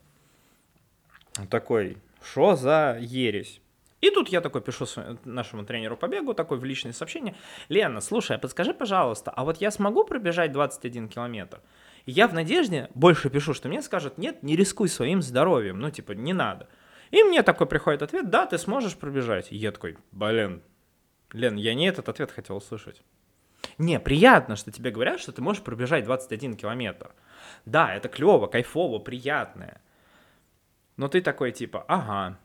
[1.51, 3.61] Такой, что за ересь?
[4.01, 4.87] И тут я такой пишу
[5.25, 7.35] нашему тренеру по бегу, такой в личное сообщение.
[7.69, 11.61] Лена, слушай, а подскажи, пожалуйста, а вот я смогу пробежать 21 километр?
[12.07, 15.91] И я в надежде больше пишу, что мне скажут, нет, не рискуй своим здоровьем, ну,
[15.91, 16.69] типа, не надо.
[17.11, 19.51] И мне такой приходит ответ, да, ты сможешь пробежать.
[19.51, 20.63] И я такой, блин,
[21.33, 23.03] Лен, я не этот ответ хотел услышать.
[23.77, 27.13] Не, приятно, что тебе говорят, что ты можешь пробежать 21 километр.
[27.65, 29.81] Да, это клево, кайфово, приятное.
[30.99, 32.39] Но ты такой типа, ага.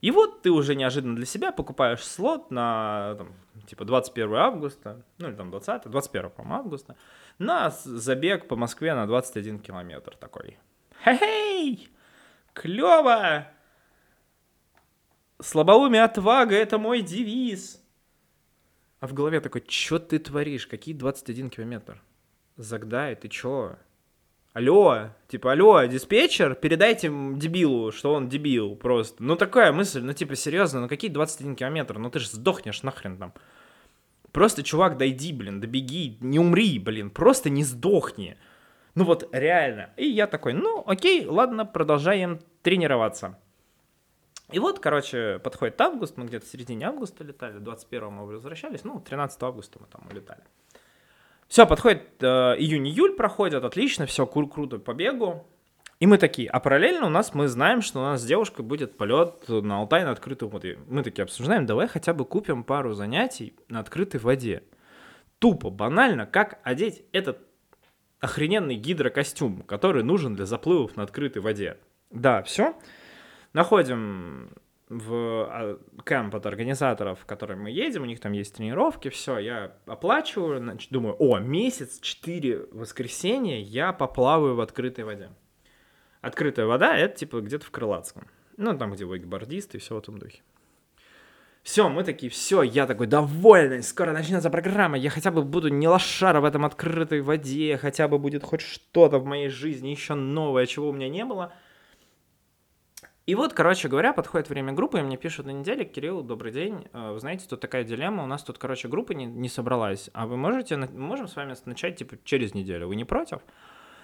[0.00, 3.34] И вот ты уже неожиданно для себя покупаешь слот на там,
[3.66, 6.96] типа 21 августа, ну или там 20, 21 августа,
[7.38, 10.58] на забег по Москве на 21 километр такой.
[11.04, 11.88] Хей!
[12.54, 13.48] Клево!
[15.40, 17.82] Слабоумие отвага— это мой девиз.
[19.00, 20.66] А в голове такой, что ты творишь?
[20.66, 22.02] Какие 21 километр?
[22.56, 23.76] Загдай, ты чё?
[24.54, 29.22] Алло, типа, алло, диспетчер, передайте дебилу, что он дебил просто.
[29.22, 33.18] Ну, такая мысль, ну, типа, серьезно, ну, какие 21 километр, ну, ты же сдохнешь нахрен
[33.18, 33.34] там.
[34.32, 38.36] Просто, чувак, дойди, блин, добеги, не умри, блин, просто не сдохни.
[38.94, 39.90] Ну, вот, реально.
[39.96, 43.38] И я такой, ну, окей, ладно, продолжаем тренироваться.
[44.52, 49.00] И вот, короче, подходит август, мы где-то в середине августа летали, 21 мы возвращались, ну,
[49.00, 50.42] 13 августа мы там улетали.
[51.54, 52.26] Все, подходит э,
[52.58, 55.46] июнь-июль, проходит, отлично, все кру- круто по бегу.
[56.00, 58.96] И мы такие, а параллельно у нас мы знаем, что у нас с девушкой будет
[58.96, 60.80] полет на Алтай на открытой воде.
[60.88, 64.64] Мы такие обсуждаем, давай хотя бы купим пару занятий на открытой воде.
[65.38, 67.38] Тупо, банально, как одеть этот
[68.18, 71.78] охрененный гидрокостюм, который нужен для заплывов на открытой воде.
[72.10, 72.74] Да, все.
[73.52, 74.50] Находим
[74.98, 79.38] в а, кемп от организаторов, в который мы едем, у них там есть тренировки, все,
[79.38, 85.30] я оплачиваю, значит, думаю, о, месяц, 4 воскресенья я поплаваю в открытой воде.
[86.20, 88.28] Открытая вода— это типа где-то в Крылатском.
[88.56, 90.42] Ну, там, где вейкбордисты и все в этом духе.
[91.64, 95.88] Все, мы такие, все, я такой довольный, скоро начнется программа, я хотя бы буду не
[95.88, 100.66] лошара в этом открытой воде, хотя бы будет хоть что-то в моей жизни еще новое,
[100.66, 101.54] чего у меня не было.
[103.26, 106.86] И вот, короче говоря, подходит время группы, и мне пишут на неделе, Кирилл, добрый день,
[106.92, 110.26] э, вы знаете, тут такая дилемма, у нас тут, короче, группа не, не собралась, а
[110.26, 113.38] вы можете, мы можем с вами начать, типа, через неделю, вы не против?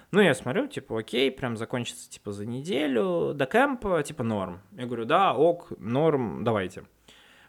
[0.09, 4.59] Ну, я смотрю, типа, окей, прям закончится, типа, за неделю, до кемпа, типа, норм.
[4.71, 6.83] Я говорю, да, ок, норм, давайте.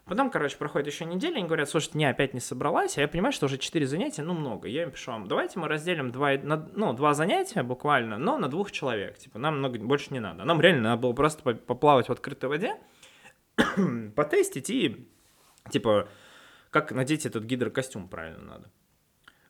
[0.05, 3.31] Потом, короче, проходит еще неделя, они говорят, слушай, не, опять не собралась, а я понимаю,
[3.31, 4.67] что уже 4 занятия, ну, много.
[4.67, 9.17] Я им пишу, давайте мы разделим два, ну, два занятия буквально, но на двух человек.
[9.17, 10.43] Типа, нам много больше не надо.
[10.43, 12.75] Нам реально надо было просто поплавать в открытой воде,
[14.15, 15.07] потестить и,
[15.69, 16.09] типа,
[16.69, 18.71] как надеть этот гидрокостюм правильно надо.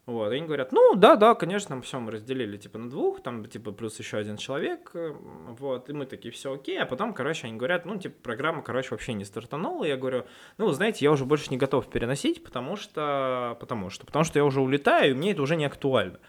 [0.06, 3.46] Вот, и они говорят, ну, да, да, конечно, все, мы разделили, типа, на двух, там,
[3.46, 5.16] типа, плюс еще один человек, э,
[5.58, 8.90] вот, и мы такие, все окей, а потом, короче, они говорят, ну, типа, программа, короче,
[8.92, 10.26] вообще не стартанула, я говорю,
[10.58, 14.44] ну, знаете, я уже больше не готов переносить, потому что, потому что, потому что я
[14.44, 16.20] уже улетаю, и мне это уже не актуально.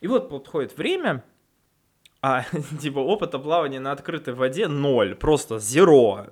[0.00, 1.24] И вот подходит время,
[2.22, 2.44] а,
[2.80, 6.28] типа, опыта плавания на открытой воде ноль, просто зеро,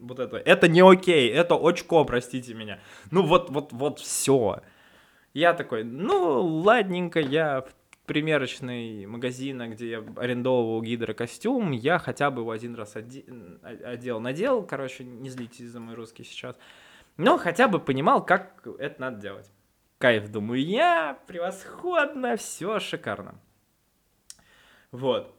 [0.00, 2.78] вот это, это не окей, это очко, простите меня,
[3.10, 4.60] ну, вот, вот, вот все.
[5.32, 7.74] Я такой, ну, ладненько, я в
[8.06, 15.04] примерочный магазина, где я арендовал гидрокостюм, я хотя бы его один раз одел, надел, короче,
[15.04, 16.58] не злитесь за мой русский сейчас,
[17.16, 19.52] но хотя бы понимал, как это надо делать.
[19.98, 23.38] Кайф, думаю, я, превосходно, все шикарно.
[24.90, 25.36] Вот.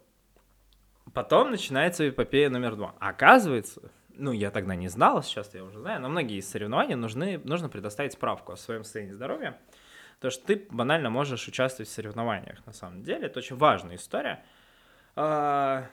[1.14, 2.96] Потом начинается эпопея номер два.
[3.00, 7.42] Оказывается, ну, я тогда не знал, сейчас я уже знаю, на многие из соревнований нужны,
[7.44, 9.60] нужно предоставить справку о своем состоянии здоровья.
[10.22, 13.26] То что ты банально можешь участвовать в соревнованиях, на самом деле.
[13.26, 14.46] Это очень важная история.
[15.16, 15.88] А,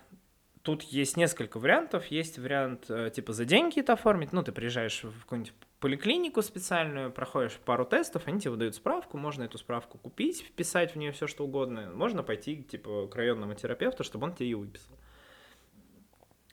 [0.62, 2.06] тут есть несколько вариантов.
[2.08, 4.34] Есть вариант, э, типа, за деньги это оформить.
[4.34, 9.44] Ну, ты приезжаешь в какую-нибудь поликлинику специальную, проходишь пару тестов, они тебе выдают справку, можно
[9.44, 11.90] эту справку купить, вписать в нее все, что угодно.
[11.94, 14.92] Можно пойти, типа, к районному терапевту, чтобы он тебе ее выписал.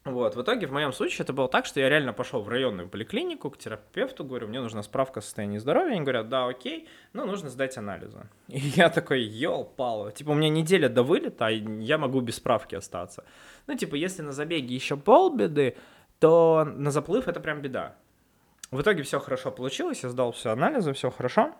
[0.06, 2.88] Вот, в итоге в моем случае это было так, что я реально пошел в районную
[2.88, 7.26] поликлинику к терапевту, говорю, мне нужна справка о состоянии здоровья, они говорят, да, окей, но
[7.26, 8.30] нужно сдать анализы.
[8.48, 12.36] И я такой, ел пало, типа у меня неделя до вылета, а я могу без
[12.36, 13.24] справки остаться.
[13.66, 15.76] Ну, типа, если на забеге еще полбеды,
[16.20, 17.96] то на заплыв это прям беда.
[18.70, 21.56] В итоге все хорошо получилось, я сдал все анализы, все хорошо.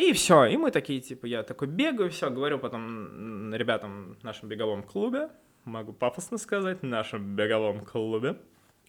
[0.00, 4.48] И все, и мы такие, типа, я такой бегаю, все, говорю потом ребятам в нашем
[4.48, 5.28] беговом клубе,
[5.64, 8.38] могу пафосно сказать, в нашем беговом клубе,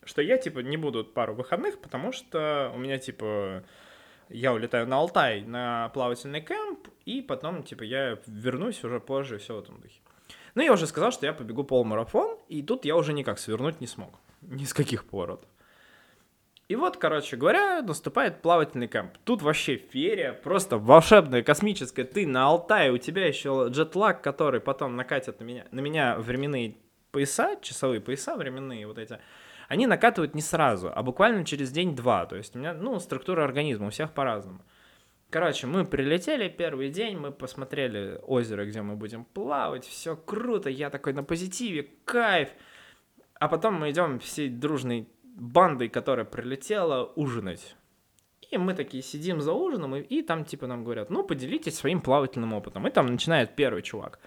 [0.06, 3.62] что я, типа, не буду пару выходных, потому что у меня, типа,
[4.30, 9.58] я улетаю на Алтай на плавательный кемп, и потом, типа, я вернусь уже позже, все
[9.58, 10.00] в этом духе.
[10.56, 13.88] Ну, я уже сказал, что я побегу полмарафон, и тут я уже никак свернуть не
[13.88, 14.18] смог.
[14.44, 15.50] Ни с каких поворотов.
[16.72, 19.18] И вот, короче говоря, наступает плавательный кемп.
[19.26, 22.06] Тут вообще ферия, просто волшебная, космическая.
[22.06, 26.78] Ты на Алтае, у тебя еще джетлаг, который потом накатит на меня, на меня временные
[27.12, 29.20] пояса, часовые пояса временные вот эти.
[29.68, 32.26] Они накатывают не сразу, а буквально через день-два.
[32.26, 34.62] То есть у меня, ну, структура организма у всех по-разному.
[35.30, 40.90] Короче, мы прилетели первый день, мы посмотрели озеро, где мы будем плавать, все круто, я
[40.90, 42.48] такой на позитиве, кайф.
[43.42, 47.76] А потом мы идем всей дружной бандой, которая прилетела, ужинать.
[48.50, 52.02] И мы такие сидим за ужином, и, и там типа нам говорят, ну, поделитесь своим
[52.02, 52.88] плавательным опытом.
[52.88, 54.20] И там начинает первый чувак.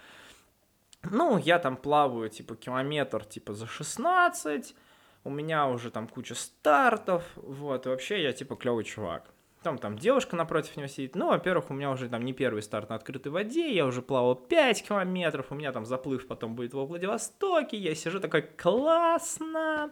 [1.11, 4.75] Ну, я там плаваю, типа, километр, типа, за 16,
[5.23, 9.29] у меня уже там куча стартов, вот, и вообще я, типа, клевый чувак.
[9.61, 11.15] Там, там девушка напротив него сидит.
[11.15, 14.35] Ну, во-первых, у меня уже там не первый старт на открытой воде, я уже плавал
[14.35, 19.91] 5 километров, у меня там заплыв потом будет во Владивостоке, я сижу такой, классно,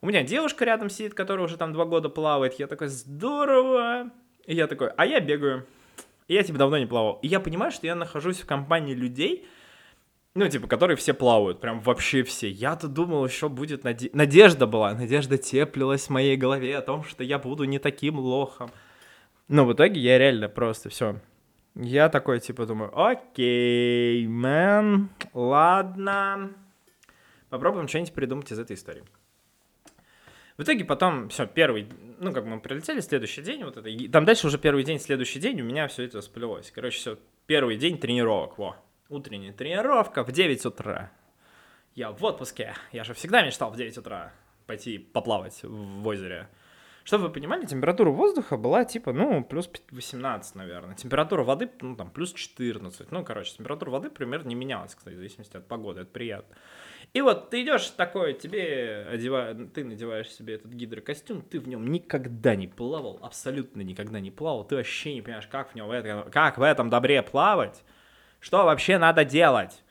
[0.00, 2.54] у меня девушка рядом сидит, которая уже там два года плавает.
[2.54, 4.10] Я такой, здорово.
[4.46, 5.66] И я такой, а я бегаю.
[6.28, 7.18] И я, типа, давно не плавал.
[7.22, 9.46] И я понимаю, что я нахожусь в компании людей,
[10.34, 12.50] ну, типа, которые все плавают, прям вообще все.
[12.50, 14.10] Я-то думал, еще будет наде...
[14.12, 18.70] надежда была, надежда теплилась в моей голове о том, что я буду не таким лохом.
[19.48, 21.20] Но в итоге я реально просто все.
[21.74, 26.50] Я такой, типа, думаю, окей, мэн, ладно.
[27.48, 29.04] Попробуем что-нибудь придумать из этой истории.
[30.56, 31.86] В итоге потом, все, первый,
[32.18, 35.38] ну, как мы прилетели, следующий день, вот это, и там дальше уже первый день, следующий
[35.38, 36.70] день у меня все это сплелось.
[36.74, 38.76] Короче, все, первый день тренировок, во,
[39.10, 41.12] утренняя тренировка в 9 утра.
[41.94, 44.32] Я в отпуске, я же всегда мечтал в 9 утра
[44.66, 46.48] пойти поплавать в озере.
[47.06, 50.96] Чтобы вы понимали, температура воздуха была типа, ну, плюс 18, наверное.
[50.96, 53.12] Температура воды, ну, там, плюс 14.
[53.12, 56.00] Ну, короче, температура воды примерно не менялась, кстати, в зависимости от погоды.
[56.00, 56.56] Это приятно.
[57.12, 61.86] И вот ты идешь такой, тебе одевая, ты надеваешь себе этот гидрокостюм, ты в нем
[61.92, 65.88] никогда не плавал, абсолютно никогда не плавал, ты вообще не понимаешь, как в нем,
[66.32, 67.84] как в этом добре плавать,
[68.40, 69.84] что вообще надо делать.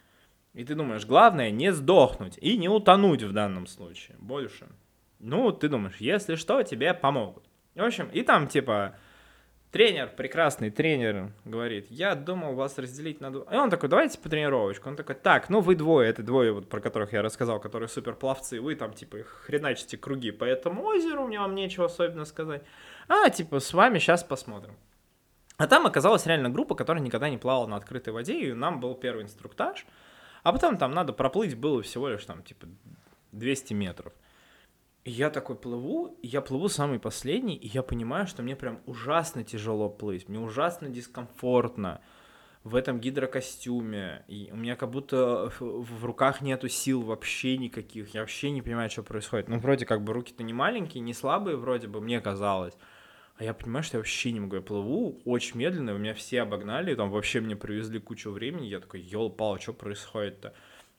[0.53, 4.68] И ты думаешь, главное не сдохнуть и не утонуть в данном случае больше.
[5.20, 7.43] Ну, ты думаешь, если что, тебе помогут.
[7.76, 8.95] В общем, и там типа
[9.76, 13.45] тренер, прекрасный тренер, говорит, я думал вас разделить на двое.
[13.51, 14.88] И он такой, давайте по тренировочку.
[14.88, 18.61] Он такой, так, ну вы двое, это двое, вот, про которых я рассказал, которые суперпловцы,
[18.61, 22.63] вы там, типа, хреначите круги по этому озеру, мне вам нечего особенно сказать.
[23.09, 24.76] А, типа, с вами сейчас посмотрим.
[25.57, 28.95] А там оказалась реально группа, которая никогда не плавала на открытой воде, и нам был
[28.95, 29.86] первый инструктаж.
[30.43, 32.68] А потом там надо проплыть было всего лишь там, типа,
[33.34, 34.13] 200 метров.
[35.08, 39.88] Я такой плыву, я плыву самый последний, и я понимаю, что мне прям ужасно тяжело
[39.88, 42.01] плыть, мне ужасно дискомфортно
[42.64, 48.22] в этом гидрокостюме, и у меня как будто в руках нету сил вообще никаких, я
[48.22, 49.47] вообще не понимаю, что происходит.
[49.47, 52.74] Ну, вроде как бы руки-то не маленькие, не слабые вроде бы, мне казалось.
[53.38, 54.56] А я понимаю, что я вообще не могу.
[54.56, 58.66] Я плыву очень медленно, у меня все обогнали, там вообще мне привезли кучу времени.
[58.66, 60.56] Я такой, ёл-пал, что происходит-то?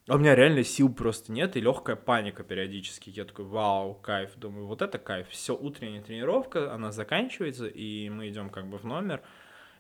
[0.09, 3.11] А у меня реально сил просто нет, и легкая паника периодически.
[3.11, 4.37] Я такой, вау, кайф.
[4.37, 5.29] Думаю, вот это кайф.
[5.31, 9.23] Все, утренняя тренировка, она заканчивается, и мы идем как бы в номер.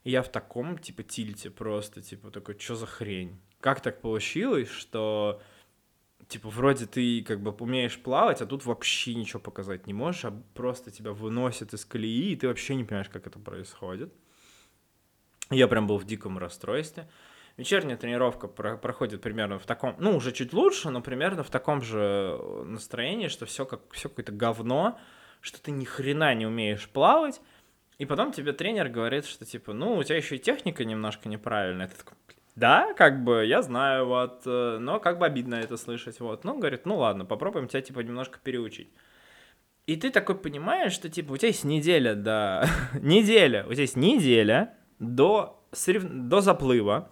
[0.02, 3.40] И я в таком, типа, тильте просто, типа, такой, что за хрень?
[3.60, 5.40] Как так получилось, что,
[6.26, 10.32] типа, вроде ты как бы умеешь плавать, а тут вообще ничего показать не можешь, а
[10.54, 14.12] просто тебя выносят из колеи, и ты вообще не понимаешь, как это происходит.
[15.50, 17.08] Я прям был в диком расстройстве.
[17.56, 21.80] Вечерняя тренировка про- проходит примерно в таком, ну, уже чуть лучше, но примерно в таком
[21.80, 24.98] же настроении, что все как все какое-то говно,
[25.40, 27.40] что ты ни хрена не умеешь плавать,
[27.98, 31.88] и потом тебе тренер говорит, что типа, ну, у тебя еще и техника немножко неправильная.
[31.88, 32.16] Ты такой,
[32.56, 36.44] да, как бы, я знаю, вот, э, но как бы обидно это слышать, вот.
[36.44, 38.90] Ну, говорит, ну ладно, попробуем тебя, типа, немножко переучить.
[39.86, 42.66] И ты такой понимаешь, что, типа, у тебя есть неделя до...
[43.00, 46.04] неделя, у тебя есть неделя до, сорев...
[46.04, 47.10] до заплыва,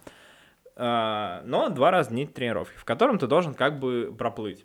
[0.77, 4.64] но два раза в день тренировки, в котором ты должен как бы проплыть.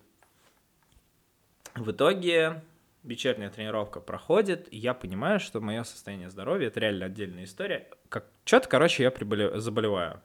[1.75, 2.63] В итоге
[3.03, 7.87] вечерняя тренировка проходит, и я понимаю, что мое состояние здоровья это реально отдельная история.
[8.09, 9.55] Как что-то, короче, я приболев...
[9.55, 10.21] заболеваю.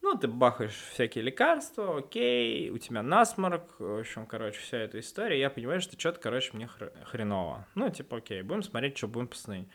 [0.00, 5.40] Ну, ты бахаешь всякие лекарства, окей, у тебя насморк, в общем, короче, вся эта история.
[5.40, 6.68] Я понимаю, что что-то, короче, мне
[7.04, 7.66] хреново.
[7.74, 9.68] Ну, типа, окей, будем смотреть, что будем посмотреть.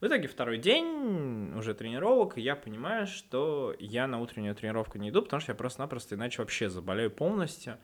[0.00, 5.10] В итоге второй день уже тренировок, и я понимаю, что я на утреннюю тренировку не
[5.10, 7.78] иду, потому что я просто-напросто иначе вообще заболею полностью.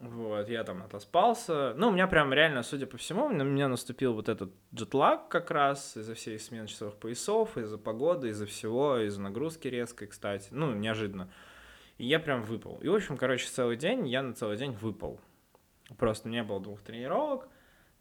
[0.00, 1.74] Вот, я там отоспался.
[1.76, 5.52] Ну, у меня прям реально, судя по всему, на меня наступил вот этот джетлаг как
[5.52, 10.48] раз из-за всей смены часовых поясов, из-за погоды, из-за всего, из-за нагрузки резкой, кстати.
[10.50, 11.30] Ну, неожиданно.
[11.98, 12.78] И я прям выпал.
[12.80, 15.20] И, в общем, короче, целый день, я на целый день выпал.
[15.96, 17.46] Просто не было двух тренировок.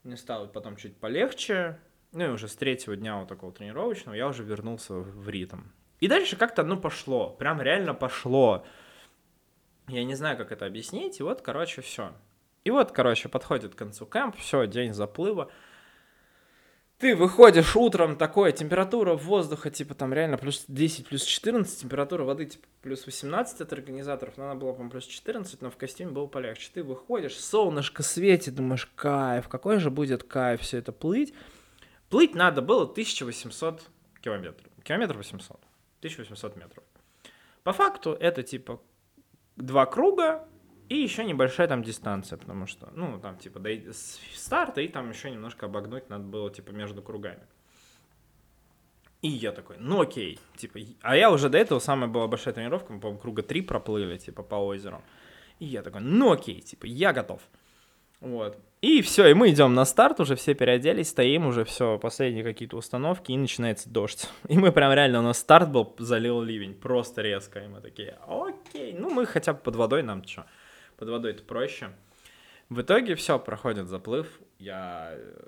[0.03, 1.77] Мне стало потом чуть полегче.
[2.11, 5.61] Ну и уже с третьего дня вот такого тренировочного я уже вернулся в ритм.
[5.99, 7.29] И дальше как-то, ну, пошло.
[7.29, 8.65] Прям реально пошло.
[9.87, 11.19] Я не знаю, как это объяснить.
[11.19, 12.13] И вот, короче, все.
[12.63, 15.51] И вот, короче, подходит к концу кэмп, все, день заплыва.
[16.99, 22.45] Ты выходишь утром, такое, температура воздуха, типа, там реально плюс 10, плюс 14, температура воды,
[22.45, 26.27] типа, плюс 18 от организаторов, но она была, по-моему, плюс 14, но в костюме было
[26.27, 26.69] полегче.
[26.73, 31.33] Ты выходишь, солнышко светит, думаешь, кайф, какой же будет кайф все это плыть.
[32.09, 33.83] Плыть надо было 1800
[34.21, 34.67] километров.
[34.83, 35.59] Километр 800.
[35.99, 36.83] 1800 метров.
[37.63, 38.81] По факту это типа
[39.55, 40.47] два круга
[40.87, 43.93] и еще небольшая там дистанция, потому что, ну, там типа до
[44.33, 47.45] старта и там еще немножко обогнуть надо было типа между кругами.
[49.21, 52.93] И я такой, ну окей, типа, а я уже до этого самая была большая тренировка,
[52.93, 55.03] мы, по-моему, круга три проплыли, типа, по озеру.
[55.59, 57.41] И я такой, ну окей, типа, я готов.
[58.21, 58.57] Вот.
[58.81, 62.77] И все, и мы идем на старт, уже все переоделись, стоим, уже все, последние какие-то
[62.77, 64.29] установки, и начинается дождь.
[64.47, 68.17] И мы прям реально, у нас старт был, залил ливень, просто резко, и мы такие,
[68.25, 70.45] окей, ну мы хотя бы под водой, нам что,
[70.95, 71.89] под водой это проще.
[72.69, 74.27] В итоге все, проходит заплыв,
[74.59, 75.41] я э,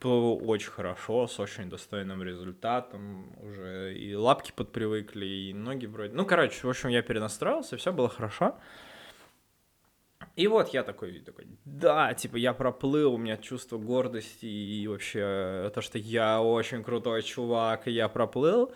[0.00, 6.24] плыву очень хорошо, с очень достойным результатом, уже и лапки подпривыкли, и ноги вроде, ну,
[6.24, 8.56] короче, в общем, я перенастроился, все было хорошо.
[10.34, 15.70] И вот я такой, такой, да, типа я проплыл, у меня чувство гордости и вообще
[15.74, 18.72] то, что я очень крутой чувак, и я проплыл.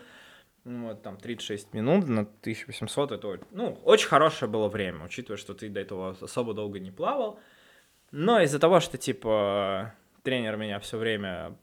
[0.65, 5.69] Вот там 36 минут на 1800, это, ну, очень хорошее было время, учитывая, что ты
[5.69, 7.39] до этого особо долго не плавал.
[8.11, 9.93] Но из-за того, что, типа,
[10.23, 11.55] тренер меня все время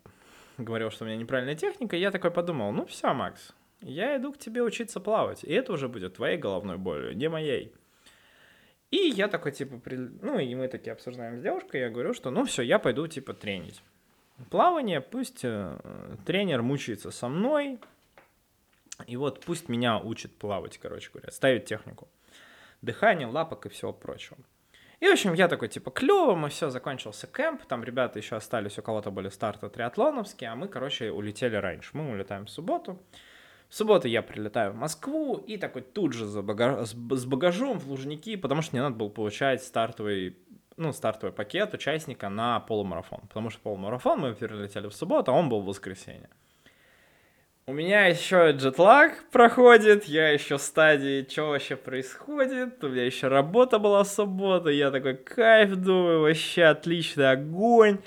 [0.58, 4.38] говорил, что у меня неправильная техника, я такой подумал, ну все, Макс, я иду к
[4.38, 7.74] тебе учиться плавать, и это уже будет твоей головной болью, не моей.
[8.94, 9.96] И я такой, типа, при...
[9.96, 13.34] ну, и мы такие обсуждаем с девушкой, я говорю, что, ну, все, я пойду, типа,
[13.34, 13.82] тренить.
[14.50, 15.76] Плавание, пусть э,
[16.24, 17.80] тренер мучается со мной,
[19.08, 22.06] и вот пусть меня учит плавать, короче говоря, ставить технику.
[22.82, 24.38] Дыхание, лапок и всего прочего.
[25.00, 28.78] И, в общем, я такой, типа, клево, мы все, закончился кемп, там ребята еще остались,
[28.78, 31.90] у кого-то были старты триатлоновские, а мы, короче, улетели раньше.
[31.94, 33.02] Мы улетаем в субботу.
[33.74, 37.88] В субботу я прилетаю в Москву и такой тут же за багаж, с багажом в
[37.88, 40.36] Лужники, потому что мне надо было получать стартовый
[40.76, 43.22] ну, стартовый пакет участника на полумарафон.
[43.22, 46.28] Потому что полумарафон мы прилетели в субботу, а он был в воскресенье.
[47.66, 53.26] У меня еще джетлаг проходит, я еще в стадии, что вообще происходит, у меня еще
[53.26, 57.98] работа была в субботу, я такой кайф думаю, вообще отличный огонь.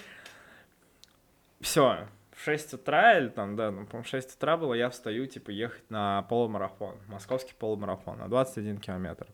[1.60, 2.08] Все,
[2.48, 6.22] 6 утра, или там, да, ну, по-моему, 6 утра было, я встаю, типа, ехать на
[6.30, 9.28] полумарафон, московский полумарафон, на 21 километр.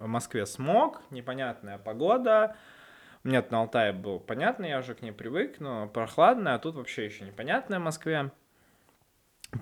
[0.00, 2.56] В Москве смог, непонятная погода,
[3.24, 7.06] меня на Алтае был понятно, я уже к ней привык, но прохладно, а тут вообще
[7.06, 8.32] еще непонятная в Москве.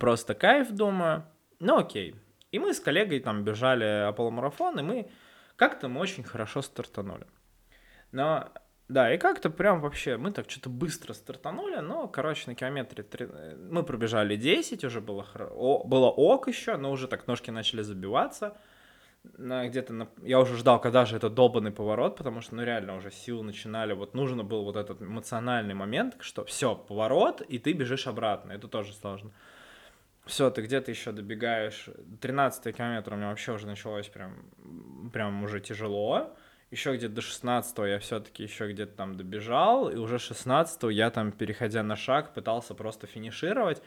[0.01, 1.25] Просто кайф, думаю,
[1.61, 2.17] ну окей.
[2.51, 5.11] И мы с коллегой там бежали полумарафон, и мы
[5.55, 7.27] как-то мы очень хорошо стартанули.
[8.11, 8.51] Но
[8.89, 13.27] да, и как-то прям вообще, мы так что-то быстро стартанули, но, короче, на километре 3...
[13.71, 18.57] мы пробежали 10, уже было, О, было ок еще, но уже так ножки начали забиваться.
[19.39, 20.09] На, где-то на...
[20.23, 23.93] Я уже ждал, когда же этот долбанный поворот, потому что, ну, реально уже силы начинали,
[23.93, 28.69] вот нужно был вот этот эмоциональный момент, что все, поворот, и ты бежишь обратно, это
[28.69, 29.33] тоже сложно.
[30.27, 31.89] Все, ты где-то еще добегаешь,
[32.21, 34.49] 13 километр у меня вообще уже началось прям,
[35.13, 36.37] прям уже тяжело,
[36.71, 41.33] еще где-то до 16 я все-таки еще где-то там добежал, и уже 16 я там,
[41.33, 43.83] переходя на шаг, пытался просто финишировать,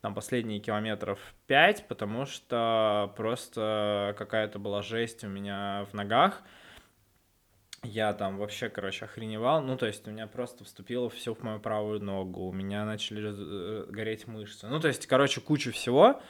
[0.00, 6.42] там последние километров 5, потому что просто какая-то была жесть у меня в ногах,
[7.84, 9.60] я там вообще, короче, охреневал.
[9.60, 13.32] Ну, то есть у меня просто вступило все в мою правую ногу, у меня начали
[13.34, 14.68] э, гореть мышцы.
[14.68, 16.22] Ну, то есть, короче, куча всего.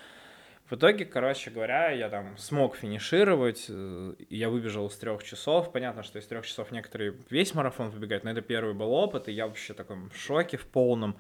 [0.73, 5.71] В итоге, короче говоря, я там смог финишировать, э, я выбежал из трех часов.
[5.71, 9.33] Понятно, что из трех часов некоторые весь марафон выбегают, но это первый был опыт, и
[9.33, 11.19] я вообще в таком шоке в полном.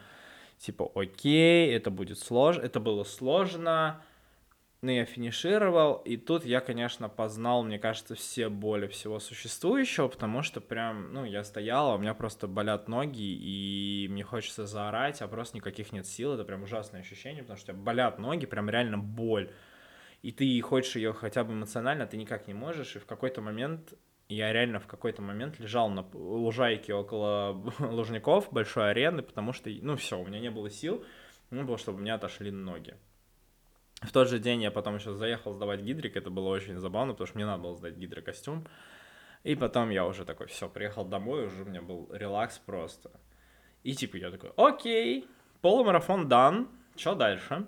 [0.56, 4.02] Типа, окей, это будет сложно, это было сложно,
[4.82, 10.42] но я финишировал, и тут я, конечно, познал, мне кажется, все боли всего существующего, потому
[10.42, 15.22] что прям, ну, я стоял, а у меня просто болят ноги, и мне хочется заорать,
[15.22, 18.44] а просто никаких нет сил, это прям ужасное ощущение, потому что у тебя болят ноги,
[18.44, 19.52] прям реально боль,
[20.22, 23.94] и ты хочешь ее хотя бы эмоционально, ты никак не можешь, и в какой-то момент
[24.28, 29.94] я реально в какой-то момент лежал на лужайке около Лужников, большой арены, потому что, ну,
[29.94, 31.04] все, у меня не было сил,
[31.50, 32.96] ну, было, чтобы меня отошли ноги.
[34.02, 37.26] В тот же день я потом еще заехал сдавать гидрик, это было очень забавно, потому
[37.26, 38.66] что мне надо было сдать гидрокостюм.
[39.44, 43.10] И потом я уже такой, все, приехал домой, уже у меня был релакс просто.
[43.82, 45.28] И типа я такой, окей,
[45.60, 47.66] полумарафон дан, что дальше?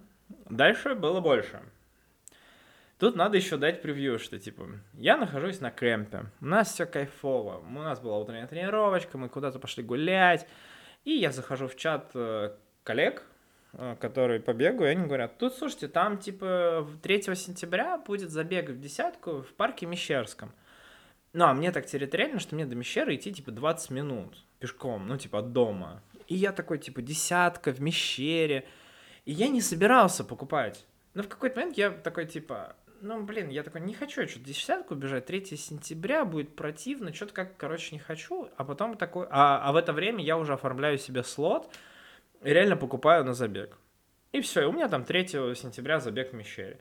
[0.49, 1.62] Дальше было больше.
[2.99, 7.59] Тут надо еще дать превью, что типа я нахожусь на кемпе, у нас все кайфово,
[7.59, 10.47] у нас была утренняя тренировочка, мы куда-то пошли гулять,
[11.05, 12.55] и я захожу в чат э,
[12.85, 13.24] коллег,
[14.01, 18.81] которые по бегу, и они говорят, тут, слушайте, там, типа, 3 сентября будет забег в
[18.81, 20.53] десятку в парке Мещерском.
[21.33, 25.16] Ну, а мне так территориально, что мне до Мещеры идти, типа, 20 минут пешком, ну,
[25.16, 26.03] типа, от дома.
[26.29, 28.66] И я такой, типа, десятка в Мещере.
[29.25, 30.87] И я не собирался покупать.
[31.14, 34.95] Но в какой-то момент я такой, типа, ну, блин, я такой, не хочу что-то десятку
[34.95, 38.49] бежать, 3 сентября будет противно, что-то как, короче, не хочу.
[38.57, 41.70] А потом такой, а, а в это время я уже оформляю себе слот,
[42.45, 43.78] и реально покупаю на забег.
[44.32, 46.80] И все, и у меня там 3 сентября забег в Мещере.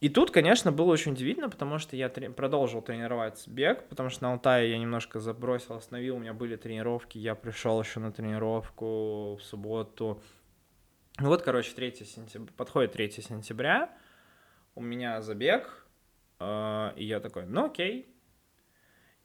[0.00, 4.22] И тут, конечно, было очень удивительно, потому что я трени- продолжил тренировать бег, потому что
[4.22, 9.36] на Алтае я немножко забросил, остановил, у меня были тренировки, я пришел еще на тренировку
[9.36, 10.22] в субботу.
[11.18, 13.90] Ну вот, короче, 3 сентября, подходит 3 сентября,
[14.74, 15.86] у меня забег,
[16.38, 18.09] э- и я такой, ну окей,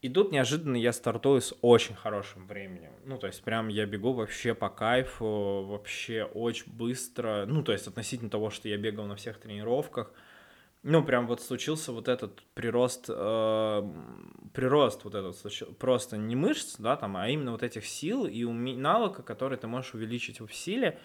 [0.05, 2.91] и тут неожиданно я стартую с очень хорошим временем.
[3.05, 7.45] Ну, то есть прям я бегу вообще по кайфу, вообще очень быстро.
[7.47, 10.11] Ну, то есть относительно того, что я бегал на всех тренировках.
[10.83, 13.91] Ну, прям вот случился вот этот прирост, э,
[14.53, 18.77] прирост вот этот, просто не мышц, да, там, а именно вот этих сил и уме-
[18.77, 20.99] навыка, которые ты можешь увеличить в силе.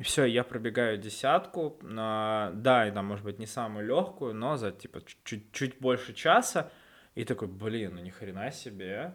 [0.00, 4.72] Все, я пробегаю десятку, на, да, и там, может быть, не самую легкую, но за,
[4.72, 6.72] типа, чуть, чуть больше часа.
[7.18, 9.12] И такой, блин, ну ни хрена себе.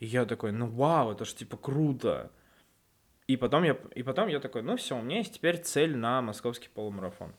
[0.00, 2.30] И я такой, ну вау, это ж типа круто.
[3.26, 6.20] И потом я, и потом я такой, ну все, у меня есть теперь цель на
[6.20, 7.32] московский полумарафон.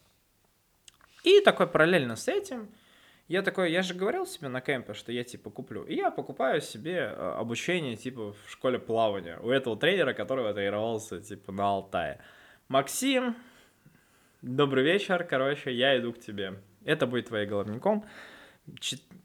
[1.23, 2.71] И такой параллельно с этим,
[3.27, 5.83] я такой, я же говорил себе на кемпе, что я типа куплю.
[5.83, 11.21] И я покупаю себе э, обучение типа в школе плавания у этого тренера, который тренировался
[11.21, 12.19] типа на Алтае.
[12.67, 13.35] Максим,
[14.41, 16.55] добрый вечер, короче, я иду к тебе.
[16.83, 18.05] Это будет твоим головником.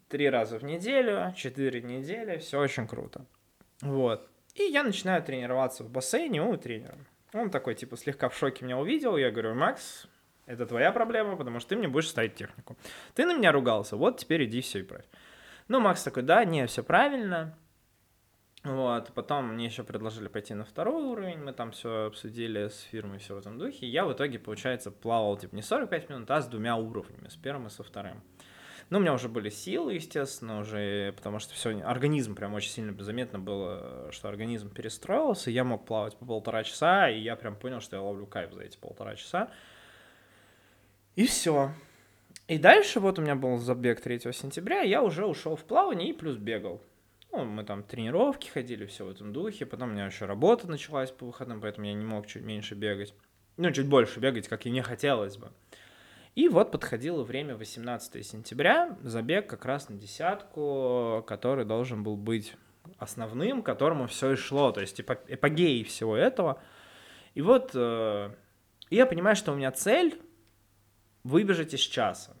[0.07, 3.25] Три раза в неделю, четыре недели, все очень круто.
[3.81, 4.29] Вот.
[4.53, 6.97] И я начинаю тренироваться в бассейне у тренера.
[7.33, 9.17] Он такой, типа, слегка в шоке меня увидел.
[9.17, 10.07] Я говорю, Макс,
[10.45, 12.77] это твоя проблема, потому что ты мне будешь ставить технику.
[13.13, 15.05] Ты на меня ругался, вот теперь иди все и правь.
[15.67, 17.57] Ну, Макс такой, да, не, все правильно.
[18.63, 23.19] Вот, потом мне еще предложили пойти на второй уровень, мы там все обсудили с фирмой,
[23.19, 23.87] все в этом духе.
[23.87, 27.67] Я в итоге, получается, плавал, типа, не 45 минут, а с двумя уровнями, с первым
[27.67, 28.23] и со вторым.
[28.89, 32.95] Ну, у меня уже были силы, естественно, уже, потому что все, организм прям очень сильно
[33.03, 37.81] заметно было, что организм перестроился, я мог плавать по полтора часа, и я прям понял,
[37.81, 39.49] что я ловлю кайф за эти полтора часа.
[41.15, 41.71] И все.
[42.47, 46.13] И дальше вот у меня был забег 3 сентября, я уже ушел в плавание и
[46.13, 46.79] плюс бегал.
[47.31, 49.65] Ну, мы там тренировки ходили, все в этом духе.
[49.65, 53.13] Потом у меня еще работа началась по выходным, поэтому я не мог чуть меньше бегать.
[53.57, 55.51] Ну, чуть больше бегать, как и мне хотелось бы.
[56.35, 62.55] И вот подходило время 18 сентября, забег как раз на десятку, который должен был быть
[62.97, 66.61] основным, к которому все и шло, то есть эпогеей всего этого.
[67.35, 68.31] И вот э,
[68.89, 70.21] я понимаю, что у меня цель
[71.23, 72.35] выбежать из часа.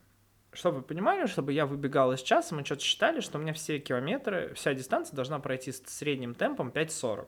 [0.51, 3.79] Чтобы вы понимали, чтобы я выбегал из часа, мы что-то считали, что у меня все
[3.79, 7.27] километры, вся дистанция должна пройти с средним темпом 5.40.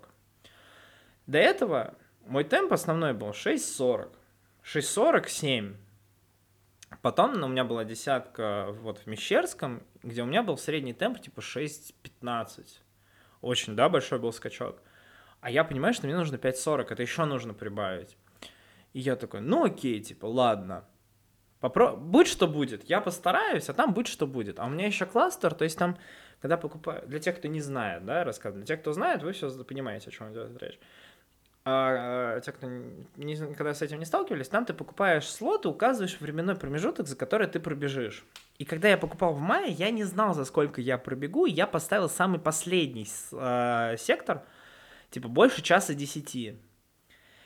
[1.28, 1.96] До этого
[2.26, 4.10] мой темп основной был 6.40.
[4.64, 5.76] 6.47.
[7.02, 11.20] Потом ну, у меня была десятка вот в Мещерском, где у меня был средний темп
[11.20, 12.66] типа 6.15.
[13.42, 14.82] Очень, да, большой был скачок.
[15.42, 18.18] А я понимаю, что мне нужно 5.40, это еще нужно прибавить.
[18.94, 20.86] И я такой, ну окей, типа, ладно.
[21.60, 21.96] Попро...
[21.96, 24.60] Будь что будет, я постараюсь, а там будь что будет.
[24.60, 25.98] А у меня еще кластер, то есть там,
[26.40, 29.50] когда покупаю, для тех, кто не знает, да, рассказываю, для тех, кто знает, вы все
[29.64, 30.80] понимаете, о чем идет речь.
[31.70, 35.68] А, а те, кто не, никогда с этим не сталкивались, там ты покупаешь слот и
[35.68, 38.26] указываешь временной промежуток, за который ты пробежишь.
[38.58, 41.68] И когда я покупал в мае, я не знал, за сколько я пробегу, и я
[41.68, 44.44] поставил самый последний э, сектор,
[45.10, 46.56] типа больше часа десяти.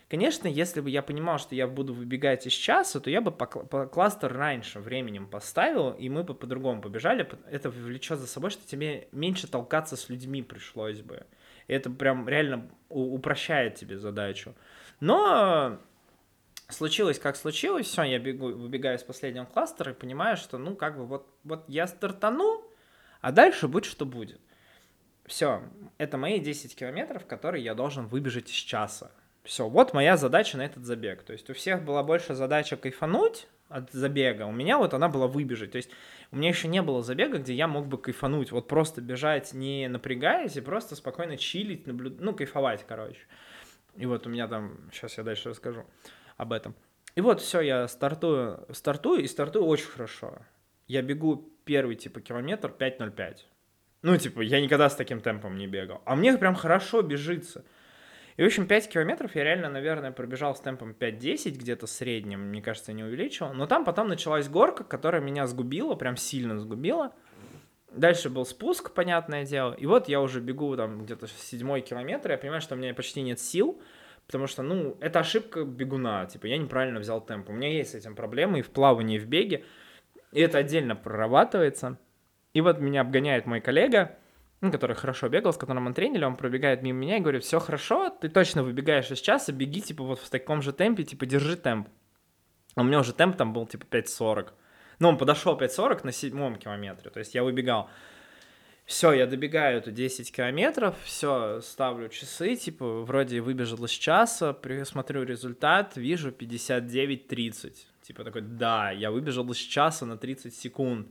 [0.08, 3.48] Конечно, если бы я понимал, что я буду выбегать из часа, то я бы по,
[3.48, 7.28] по кластер раньше временем поставил, и мы бы по-другому побежали.
[7.50, 11.26] Это влечет за собой, что тебе меньше толкаться с людьми пришлось бы.
[11.72, 14.54] Это прям реально упрощает тебе задачу.
[15.00, 15.80] Но
[16.68, 20.98] случилось как случилось, все, я бегу, выбегаю из последнего кластера и понимаю, что, ну, как
[20.98, 22.62] бы вот, вот я стартану,
[23.22, 24.42] а дальше будет, что будет.
[25.26, 25.64] Все,
[25.98, 29.12] это мои 10 километров, которые я должен выбежать из часа.
[29.44, 31.24] Все, вот моя задача на этот забег.
[31.24, 34.44] То есть у всех была больше задача кайфануть от забега.
[34.44, 35.72] У меня вот она была выбежать.
[35.72, 35.90] То есть
[36.32, 38.52] у меня еще не было забега, где я мог бы кайфануть.
[38.52, 42.20] Вот просто бежать, не напрягаясь, и просто спокойно чилить, наблюд...
[42.20, 43.22] ну, кайфовать, короче.
[43.96, 45.86] И вот у меня там, сейчас я дальше расскажу
[46.38, 46.76] об этом.
[47.16, 50.40] И вот все, я стартую, стартую, и стартую очень хорошо.
[50.88, 53.38] Я бегу первый, типа, километр 5.05.
[54.04, 56.02] Ну, типа, я никогда с таким темпом не бегал.
[56.06, 57.64] А мне прям хорошо бежится.
[58.38, 62.62] И, в общем, 5 километров я реально, наверное, пробежал с темпом 5-10, где-то среднем, мне
[62.62, 63.54] кажется, не увеличивал.
[63.54, 67.14] Но там потом началась горка, которая меня сгубила, прям сильно сгубила.
[67.92, 69.74] Дальше был спуск, понятное дело.
[69.74, 73.22] И вот я уже бегу там где-то седьмой километр, я понимаю, что у меня почти
[73.22, 73.82] нет сил,
[74.28, 77.50] потому что, ну, это ошибка бегуна, типа, я неправильно взял темп.
[77.50, 79.66] У меня есть с этим проблемы и в плавании, и в беге,
[80.32, 81.98] и это отдельно прорабатывается.
[82.54, 84.18] И вот меня обгоняет мой коллега,
[84.70, 88.10] который хорошо бегал, с которым он тренили, он пробегает мимо меня и говорит, все хорошо,
[88.10, 91.88] ты точно выбегаешь из часа, беги, типа, вот в таком же темпе, типа, держи темп.
[92.76, 94.50] А у меня уже темп там был, типа, 5.40.
[95.00, 97.90] Ну, он подошел 5.40 на седьмом километре, то есть я выбегал.
[98.86, 105.24] Все, я добегаю эту 10 километров, все, ставлю часы, типа, вроде выбежал из часа, смотрю
[105.24, 107.74] результат, вижу 59.30.
[108.02, 111.08] Типа такой, да, я выбежал из часа на 30 секунд.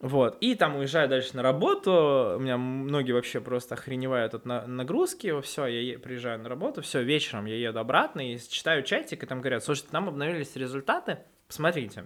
[0.00, 0.38] Вот.
[0.40, 2.34] И там уезжаю дальше на работу.
[2.36, 5.40] У меня многие вообще просто охреневают от нагрузки.
[5.40, 9.40] Все, я приезжаю на работу, все, вечером я еду обратно и читаю чатик, и там
[9.40, 11.18] говорят, слушайте, там обновились результаты,
[11.48, 12.04] посмотрите.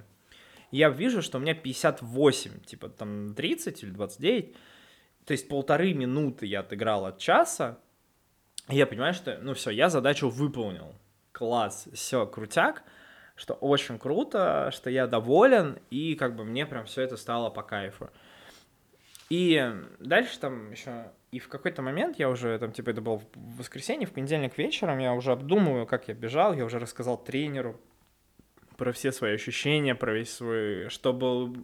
[0.71, 4.57] Я вижу, что у меня 58, типа там 30 или 29.
[5.27, 7.79] То есть полторы минуты я отыграл от часа.
[8.71, 10.95] И я понимаю, что, ну все, я задачу выполнил.
[11.33, 12.85] Класс, все, крутяк
[13.37, 17.63] что очень круто, что я доволен, и как бы мне прям все это стало по
[17.63, 18.11] кайфу.
[19.31, 21.11] И дальше там еще...
[21.31, 24.99] И в какой-то момент я уже, там, типа, это было в воскресенье, в понедельник вечером,
[24.99, 27.81] я уже обдумываю, как я бежал, я уже рассказал тренеру
[28.77, 30.91] про все свои ощущения, про весь свой...
[30.91, 31.55] Что было,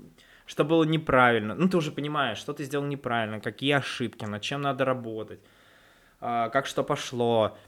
[0.46, 1.54] что было неправильно.
[1.54, 5.40] Ну, ты уже понимаешь, что ты сделал неправильно, какие ошибки, над чем надо работать,
[6.20, 7.58] а, как что пошло.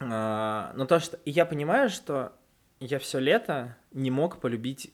[0.00, 1.18] А, но то, что...
[1.18, 2.32] И я понимаю, что
[2.86, 4.92] я все лето не мог полюбить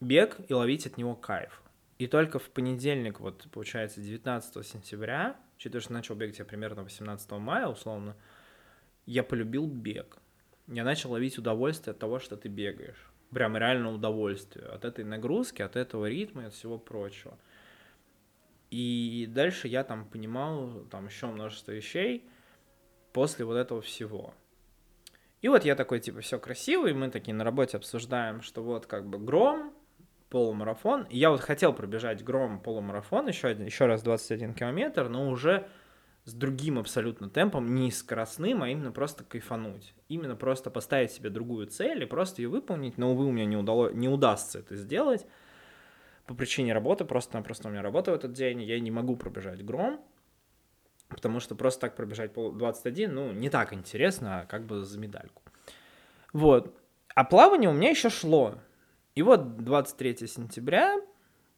[0.00, 1.62] бег и ловить от него кайф.
[1.98, 7.30] И только в понедельник, вот получается 19 сентября, учитывая, что начал бегать я примерно 18
[7.32, 8.16] мая, условно,
[9.06, 10.18] я полюбил бег.
[10.68, 13.10] Я начал ловить удовольствие от того, что ты бегаешь.
[13.30, 17.38] Прям реально удовольствие от этой нагрузки, от этого ритма и от всего прочего.
[18.70, 22.24] И дальше я там понимал там еще множество вещей
[23.12, 24.34] после вот этого всего.
[25.42, 28.86] И вот я такой, типа, все красиво, и мы такие на работе обсуждаем, что вот
[28.86, 29.74] как бы гром,
[30.30, 31.02] полумарафон.
[31.10, 35.68] И я вот хотел пробежать гром полумарафон еще, один, еще раз 21 километр, но уже
[36.24, 39.92] с другим абсолютно темпом, не скоростным, а именно просто кайфануть.
[40.08, 43.56] Именно просто поставить себе другую цель и просто ее выполнить, но, увы, у меня не,
[43.56, 45.26] удало, не удастся это сделать
[46.26, 50.00] по причине работы, просто-напросто у меня работа в этот день, я не могу пробежать гром,
[51.14, 55.42] потому что просто так пробежать 21, ну, не так интересно, а как бы за медальку.
[56.32, 56.74] Вот.
[57.14, 58.58] А плавание у меня еще шло.
[59.14, 61.00] И вот 23 сентября,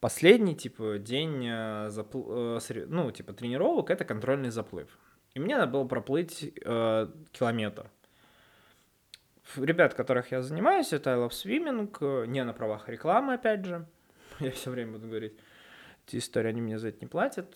[0.01, 2.59] последний, типа, день, э, запл...
[2.59, 4.99] Э, ну, типа, тренировок, это контрольный заплыв.
[5.35, 7.91] И мне надо было проплыть э, километр.
[9.57, 13.87] Ребят, которых я занимаюсь, это I Love Swimming, э, не на правах рекламы, опять же.
[14.41, 15.39] Я все время буду говорить.
[16.07, 17.55] Эти истории, они мне за это не платят.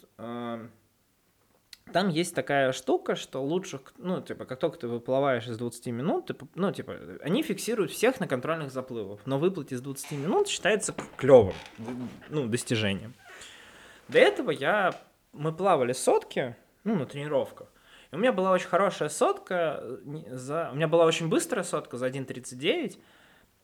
[1.93, 6.26] Там есть такая штука, что лучше, ну, типа, как только ты выплываешь из 20 минут,
[6.26, 10.95] ты, ну, типа, они фиксируют всех на контрольных заплывах, но выплыть из 20 минут считается
[11.16, 11.55] клевым,
[12.28, 13.14] ну, достижением.
[14.09, 14.95] До этого я,
[15.32, 17.68] мы плавали сотки, ну, на тренировках,
[18.11, 19.82] и у меня была очень хорошая сотка,
[20.30, 22.99] за, у меня была очень быстрая сотка за 1.39,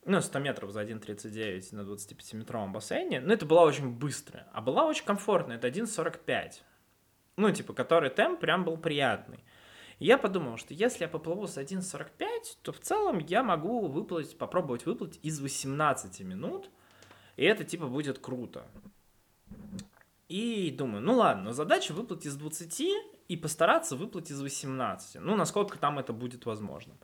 [0.06, 4.86] ну, 100 метров за 1.39 на 25-метровом бассейне, но это была очень быстрая, а была
[4.86, 6.62] очень комфортная, это 1.45
[7.36, 9.44] ну, типа, который темп прям был приятный.
[9.98, 14.36] И я подумал, что если я поплыву с 1.45, то в целом я могу выплыть,
[14.36, 16.70] попробовать выплыть из 18 минут,
[17.36, 18.66] и это, типа, будет круто.
[20.28, 22.82] И думаю, ну ладно, задача выплыть из 20
[23.28, 25.20] и постараться выплыть из 18.
[25.20, 26.94] Ну, насколько там это будет возможно.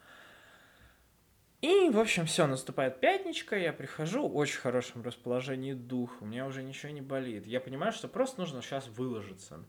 [1.60, 6.46] И, в общем, все, наступает пятничка, я прихожу, в очень хорошем расположении духа, у меня
[6.46, 7.46] уже ничего не болит.
[7.46, 9.62] Я понимаю, что просто нужно сейчас выложиться.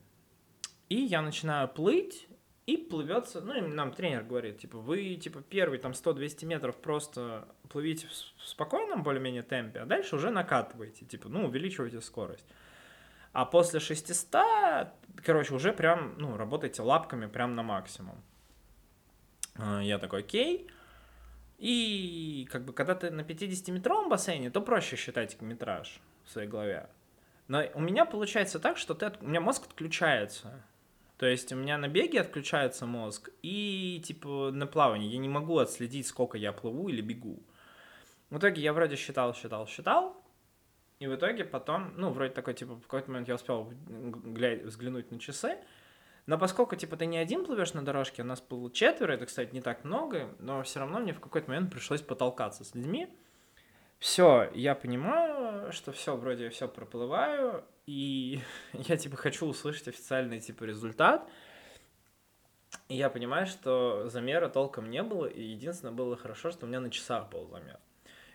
[0.92, 2.28] И я начинаю плыть,
[2.66, 7.48] и плывется, ну, и нам тренер говорит, типа, вы, типа, первый, там, 100-200 метров просто
[7.70, 12.46] плывите в спокойном более-менее темпе, а дальше уже накатываете, типа, ну, увеличиваете скорость.
[13.32, 14.90] А после 600,
[15.24, 18.22] короче, уже прям, ну, работаете лапками прям на максимум.
[19.56, 20.68] А, я такой, окей.
[21.58, 26.90] И, как бы, когда ты на 50-метровом бассейне, то проще считать метраж в своей голове.
[27.48, 30.62] Но у меня получается так, что ты, у меня мозг отключается.
[31.22, 35.60] То есть у меня на беге отключается мозг, и типа на плавании я не могу
[35.60, 37.44] отследить, сколько я плыву или бегу.
[38.32, 40.20] В итоге я вроде считал, считал, считал,
[40.98, 45.12] и в итоге потом, ну, вроде такой, типа, в какой-то момент я успел гля- взглянуть
[45.12, 45.60] на часы,
[46.26, 49.54] но поскольку, типа, ты не один плывешь на дорожке, у нас было четверо, это, кстати,
[49.54, 53.16] не так много, но все равно мне в какой-то момент пришлось потолкаться с людьми.
[54.02, 58.42] Все, я понимаю, что все, вроде все проплываю, и
[58.74, 61.30] я, типа, хочу услышать официальный, типа, результат.
[62.90, 66.80] И я понимаю, что замера толком не было, и единственное было хорошо, что у меня
[66.80, 67.78] на часах был замер.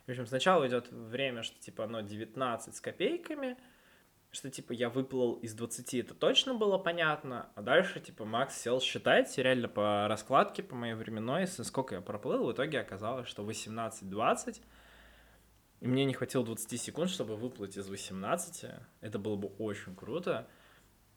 [0.07, 3.57] В общем, сначала идет время, что, типа, оно 19 с копейками,
[4.31, 8.81] что, типа, я выплыл из 20, это точно было понятно, а дальше, типа, Макс сел
[8.81, 14.63] считать реально по раскладке, по моей временной, сколько я проплыл, в итоге оказалось, что 18-20,
[15.81, 18.71] и мне не хватило 20 секунд, чтобы выплыть из 18.
[19.01, 20.49] Это было бы очень круто.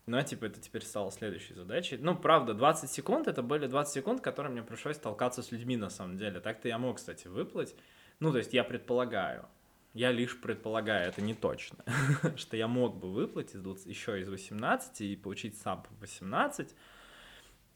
[0.05, 1.97] Но, типа, это теперь стало следующей задачей.
[1.97, 5.89] Ну, правда, 20 секунд, это были 20 секунд, которые мне пришлось толкаться с людьми, на
[5.89, 6.39] самом деле.
[6.39, 7.75] Так-то я мог, кстати, выплыть.
[8.19, 9.47] Ну, то есть я предполагаю.
[9.93, 11.83] Я лишь предполагаю, это не точно.
[12.35, 16.75] что я мог бы выплыть из 20, еще из 18 и получить sub 18.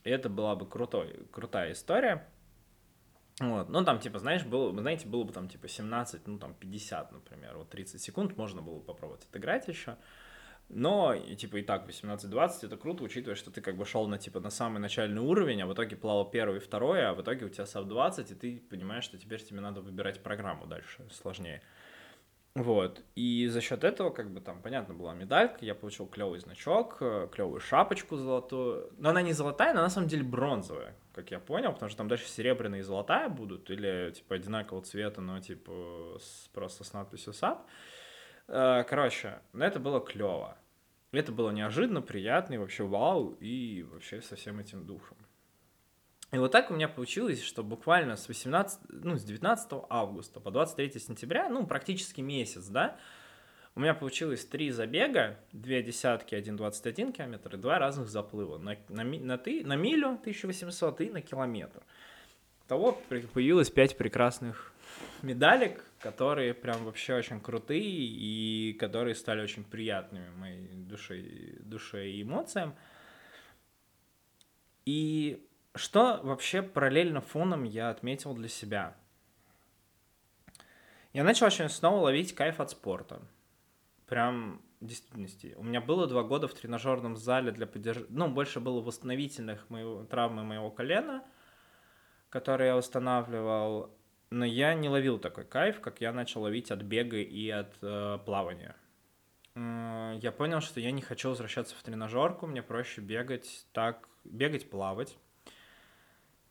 [0.04, 2.28] И это была бы крутой, крутая история.
[3.40, 3.70] Вот.
[3.70, 7.58] Ну, там, типа, знаешь, было, знаете, было бы там, типа, 17, ну, там, 50, например,
[7.58, 9.98] вот 30 секунд можно было бы попробовать отыграть еще.
[10.70, 14.18] Но, и, типа, и так 18-20 это круто, учитывая, что ты как бы шел на,
[14.18, 17.46] типа, на самый начальный уровень, а в итоге плавал первый и второй, а в итоге
[17.46, 21.62] у тебя sub 20, и ты понимаешь, что теперь тебе надо выбирать программу дальше, сложнее.
[22.56, 23.04] Вот.
[23.16, 27.28] И за счет этого, как бы там, понятно, была медалька, я получил клевый значок, э,
[27.32, 28.92] клевую шапочку золотую.
[29.00, 32.08] Но она не золотая, она на самом деле бронзовая, как я понял, потому что там
[32.08, 37.34] дальше серебряная и золотая будут, или типа одинакового цвета, но типа с, просто с надписью
[37.34, 37.66] sub.
[38.48, 40.56] Э, короче, но это было клево.
[41.12, 45.18] Это было неожиданно, приятно, и вообще вау, и вообще со всем этим духом.
[46.34, 50.50] И вот так у меня получилось, что буквально с 18, ну, с 19 августа по
[50.50, 52.98] 23 сентября, ну, практически месяц, да,
[53.76, 58.58] у меня получилось три забега, две десятки, 1,21 километр и два разных заплыва.
[58.58, 61.84] На, на, на, ты, на милю 1800 и на километр.
[62.68, 64.74] Того появилось пять прекрасных
[65.22, 71.24] медалек, которые прям вообще очень крутые и которые стали очень приятными моей душе,
[71.60, 72.76] душе и эмоциям.
[74.86, 75.46] И
[75.76, 78.96] что вообще параллельно фоном я отметил для себя?
[81.14, 83.22] Я начал очень снова ловить кайф от спорта.
[84.06, 85.56] Прям в действительности.
[85.58, 88.08] У меня было два года в тренажерном зале для поддержания...
[88.10, 90.04] Ну, больше было восстановительных моего...
[90.06, 91.24] травмы моего колена,
[92.30, 93.96] которые я восстанавливал.
[94.30, 98.20] Но я не ловил такой кайф, как я начал ловить от бега и от э,
[98.26, 98.76] плавания.
[99.56, 105.18] я понял, что я не хочу возвращаться в тренажерку, мне проще бегать так, бегать, плавать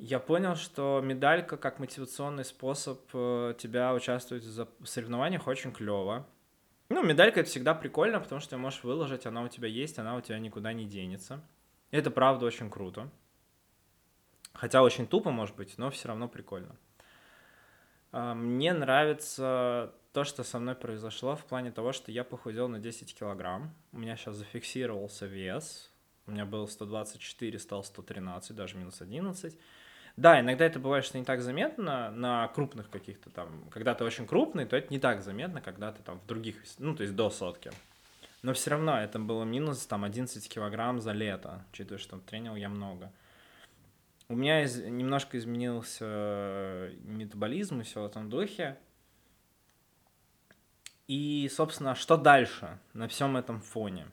[0.03, 6.27] я понял, что медалька как мотивационный способ э, тебя участвовать в соревнованиях очень клево.
[6.89, 10.17] Ну, медалька это всегда прикольно, потому что ты можешь выложить, она у тебя есть, она
[10.17, 11.41] у тебя никуда не денется.
[11.93, 13.11] Это правда очень круто.
[14.53, 16.75] Хотя очень тупо, может быть, но все равно прикольно.
[18.11, 22.81] А, мне нравится то, что со мной произошло в плане того, что я похудел на
[22.81, 23.73] 10 килограмм.
[23.93, 25.93] У меня сейчас зафиксировался вес.
[26.27, 29.57] У меня был 124, стал 113, даже минус 11.
[30.23, 33.69] Да, иногда это бывает, что не так заметно на крупных каких-то там.
[33.73, 36.95] Когда ты очень крупный, то это не так заметно, когда ты там в других, ну,
[36.95, 37.73] то есть до сотки.
[38.43, 42.69] Но все равно это было минус там 11 килограмм за лето, учитывая, что тренил я
[42.69, 43.11] много.
[44.29, 48.79] У меня из, немножко изменился э, метаболизм и все в этом духе.
[51.09, 54.07] И, собственно, что дальше на всем этом фоне?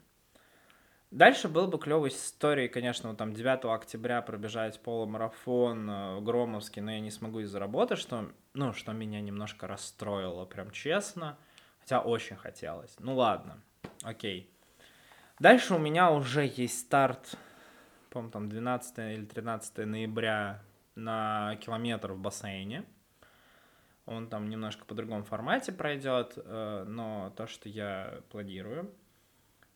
[1.11, 6.91] Дальше было бы клевой историей, конечно, вот там 9 октября пробежать полумарафон э, Громовский, но
[6.91, 11.35] я не смогу из-за работы, что, ну, что меня немножко расстроило, прям честно.
[11.79, 12.95] Хотя очень хотелось.
[12.99, 13.59] Ну ладно,
[14.03, 14.53] окей.
[15.39, 17.35] Дальше у меня уже есть старт,
[18.11, 20.61] по-моему, там 12 или 13 ноября
[20.93, 22.85] на километр в бассейне.
[24.05, 28.93] Он там немножко по другому формате пройдет, э, но то, что я планирую.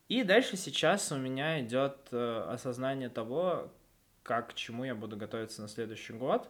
[0.08, 3.72] И дальше сейчас у меня идет э, осознание того,
[4.22, 6.48] как к чему я буду готовиться на следующий год.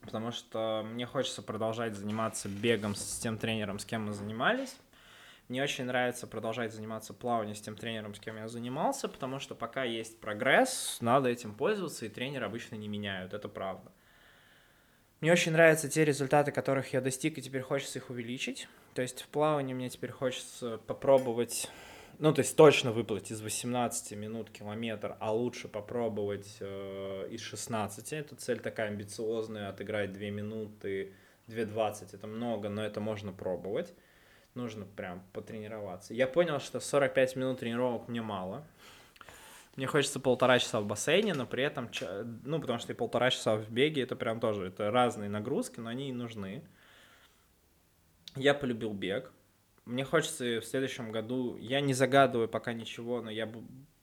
[0.00, 4.76] Потому что мне хочется продолжать заниматься бегом с тем тренером, с кем мы занимались.
[5.48, 9.54] Мне очень нравится продолжать заниматься плаванием с тем тренером, с кем я занимался, потому что
[9.54, 13.92] пока есть прогресс, надо этим пользоваться, и тренеры обычно не меняют, это правда.
[15.20, 18.68] Мне очень нравятся те результаты, которых я достиг, и теперь хочется их увеличить.
[18.94, 21.70] То есть в плавании мне теперь хочется попробовать
[22.18, 28.12] ну, то есть точно выплыть из 18 минут километр, а лучше попробовать э, из 16.
[28.12, 31.12] Эта цель такая амбициозная, отыграть 2 минуты,
[31.48, 33.92] 2.20, это много, но это можно пробовать.
[34.54, 36.14] Нужно прям потренироваться.
[36.14, 38.66] Я понял, что 45 минут тренировок мне мало.
[39.76, 41.90] Мне хочется полтора часа в бассейне, но при этом,
[42.44, 45.90] ну, потому что и полтора часа в беге, это прям тоже, это разные нагрузки, но
[45.90, 46.64] они и нужны.
[48.36, 49.32] Я полюбил бег
[49.86, 53.50] мне хочется в следующем году, я не загадываю пока ничего, но я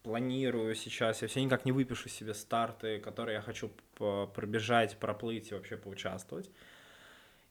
[0.02, 5.54] планирую сейчас, я все никак не выпишу себе старты, которые я хочу пробежать, проплыть и
[5.54, 6.50] вообще поучаствовать.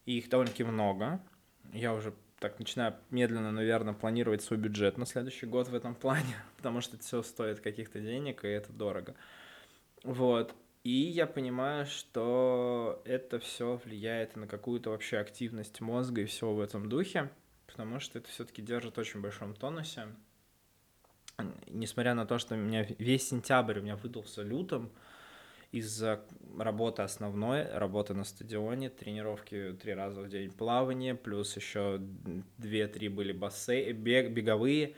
[0.05, 1.21] И их довольно-таки много.
[1.71, 6.35] Я уже так начинаю медленно, наверное, планировать свой бюджет на следующий год в этом плане,
[6.57, 9.15] потому что это все стоит каких-то денег, и это дорого.
[10.03, 10.53] Вот.
[10.83, 16.59] И я понимаю, что это все влияет на какую-то вообще активность мозга и все в
[16.59, 17.29] этом духе
[17.73, 20.07] потому что это все-таки держит очень большом тонусе.
[21.67, 24.91] Несмотря на то, что у меня весь сентябрь у меня выдался лютым
[25.71, 26.23] из-за
[26.59, 31.97] работы основной, работы на стадионе, тренировки три раза в день плавание, плюс еще
[32.59, 34.95] две-три были бассейн, бег, беговые,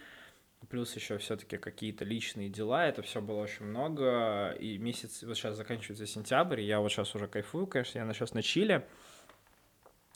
[0.67, 5.55] плюс еще все-таки какие-то личные дела, это все было очень много, и месяц, вот сейчас
[5.55, 8.85] заканчивается сентябрь, я вот сейчас уже кайфую, конечно, я сейчас на Чили,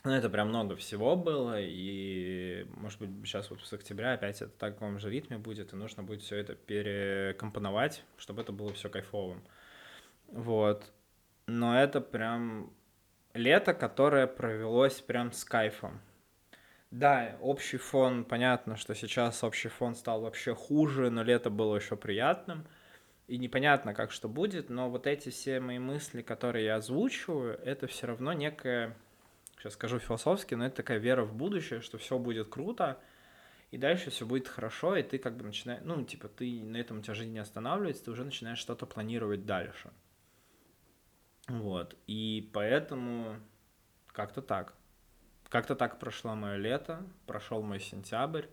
[0.03, 4.51] ну, это прям много всего было, и, может быть, сейчас вот с октября опять это
[4.51, 8.89] в таком же ритме будет, и нужно будет все это перекомпоновать, чтобы это было все
[8.89, 9.43] кайфовым.
[10.27, 10.91] Вот.
[11.47, 12.71] Но это прям
[13.33, 15.99] лето, которое провелось прям с кайфом.
[16.91, 21.95] Да, общий фон, понятно, что сейчас общий фон стал вообще хуже, но лето было еще
[21.95, 22.65] приятным.
[23.27, 27.85] И непонятно, как что будет, но вот эти все мои мысли, которые я озвучиваю, это
[27.85, 28.95] все равно некая,
[29.59, 32.99] сейчас скажу философски, но это такая вера в будущее, что все будет круто,
[33.71, 36.99] и дальше все будет хорошо, и ты как бы начинаешь, ну, типа, ты на этом
[36.99, 39.91] у тебя жизнь не останавливается, ты уже начинаешь что-то планировать дальше.
[41.47, 43.35] Вот, и поэтому
[44.07, 44.73] как-то так.
[45.49, 48.45] Как-то так прошло мое лето, прошел мой сентябрь,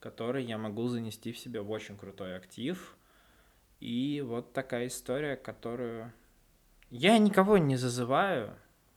[0.00, 2.96] который я могу занести в себе в очень крутой актив.
[3.80, 6.12] И вот такая история, которую
[6.90, 8.56] я никого не зазываю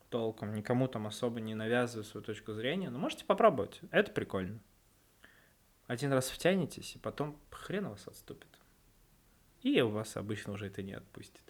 [0.09, 4.59] толком, никому там особо не навязываю свою точку зрения, но можете попробовать, это прикольно.
[5.87, 8.49] Один раз втянетесь, и потом хрен вас отступит.
[9.61, 11.41] И у вас обычно уже это не отпустит.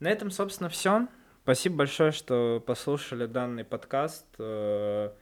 [0.00, 1.08] На этом, собственно, все.
[1.42, 4.26] Спасибо большое, что послушали данный подкаст.
[4.38, 5.12] Э,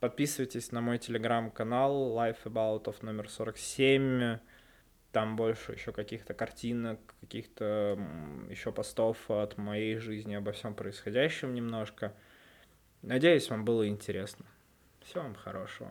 [0.00, 4.38] подписывайтесь на мой телеграм-канал Life About of номер 47.
[5.16, 7.98] Там больше еще каких-то картинок, каких-то
[8.50, 12.12] еще постов от моей жизни, обо всем происходящем немножко.
[13.00, 14.44] Надеюсь, вам было интересно.
[15.00, 15.90] Всего вам хорошего.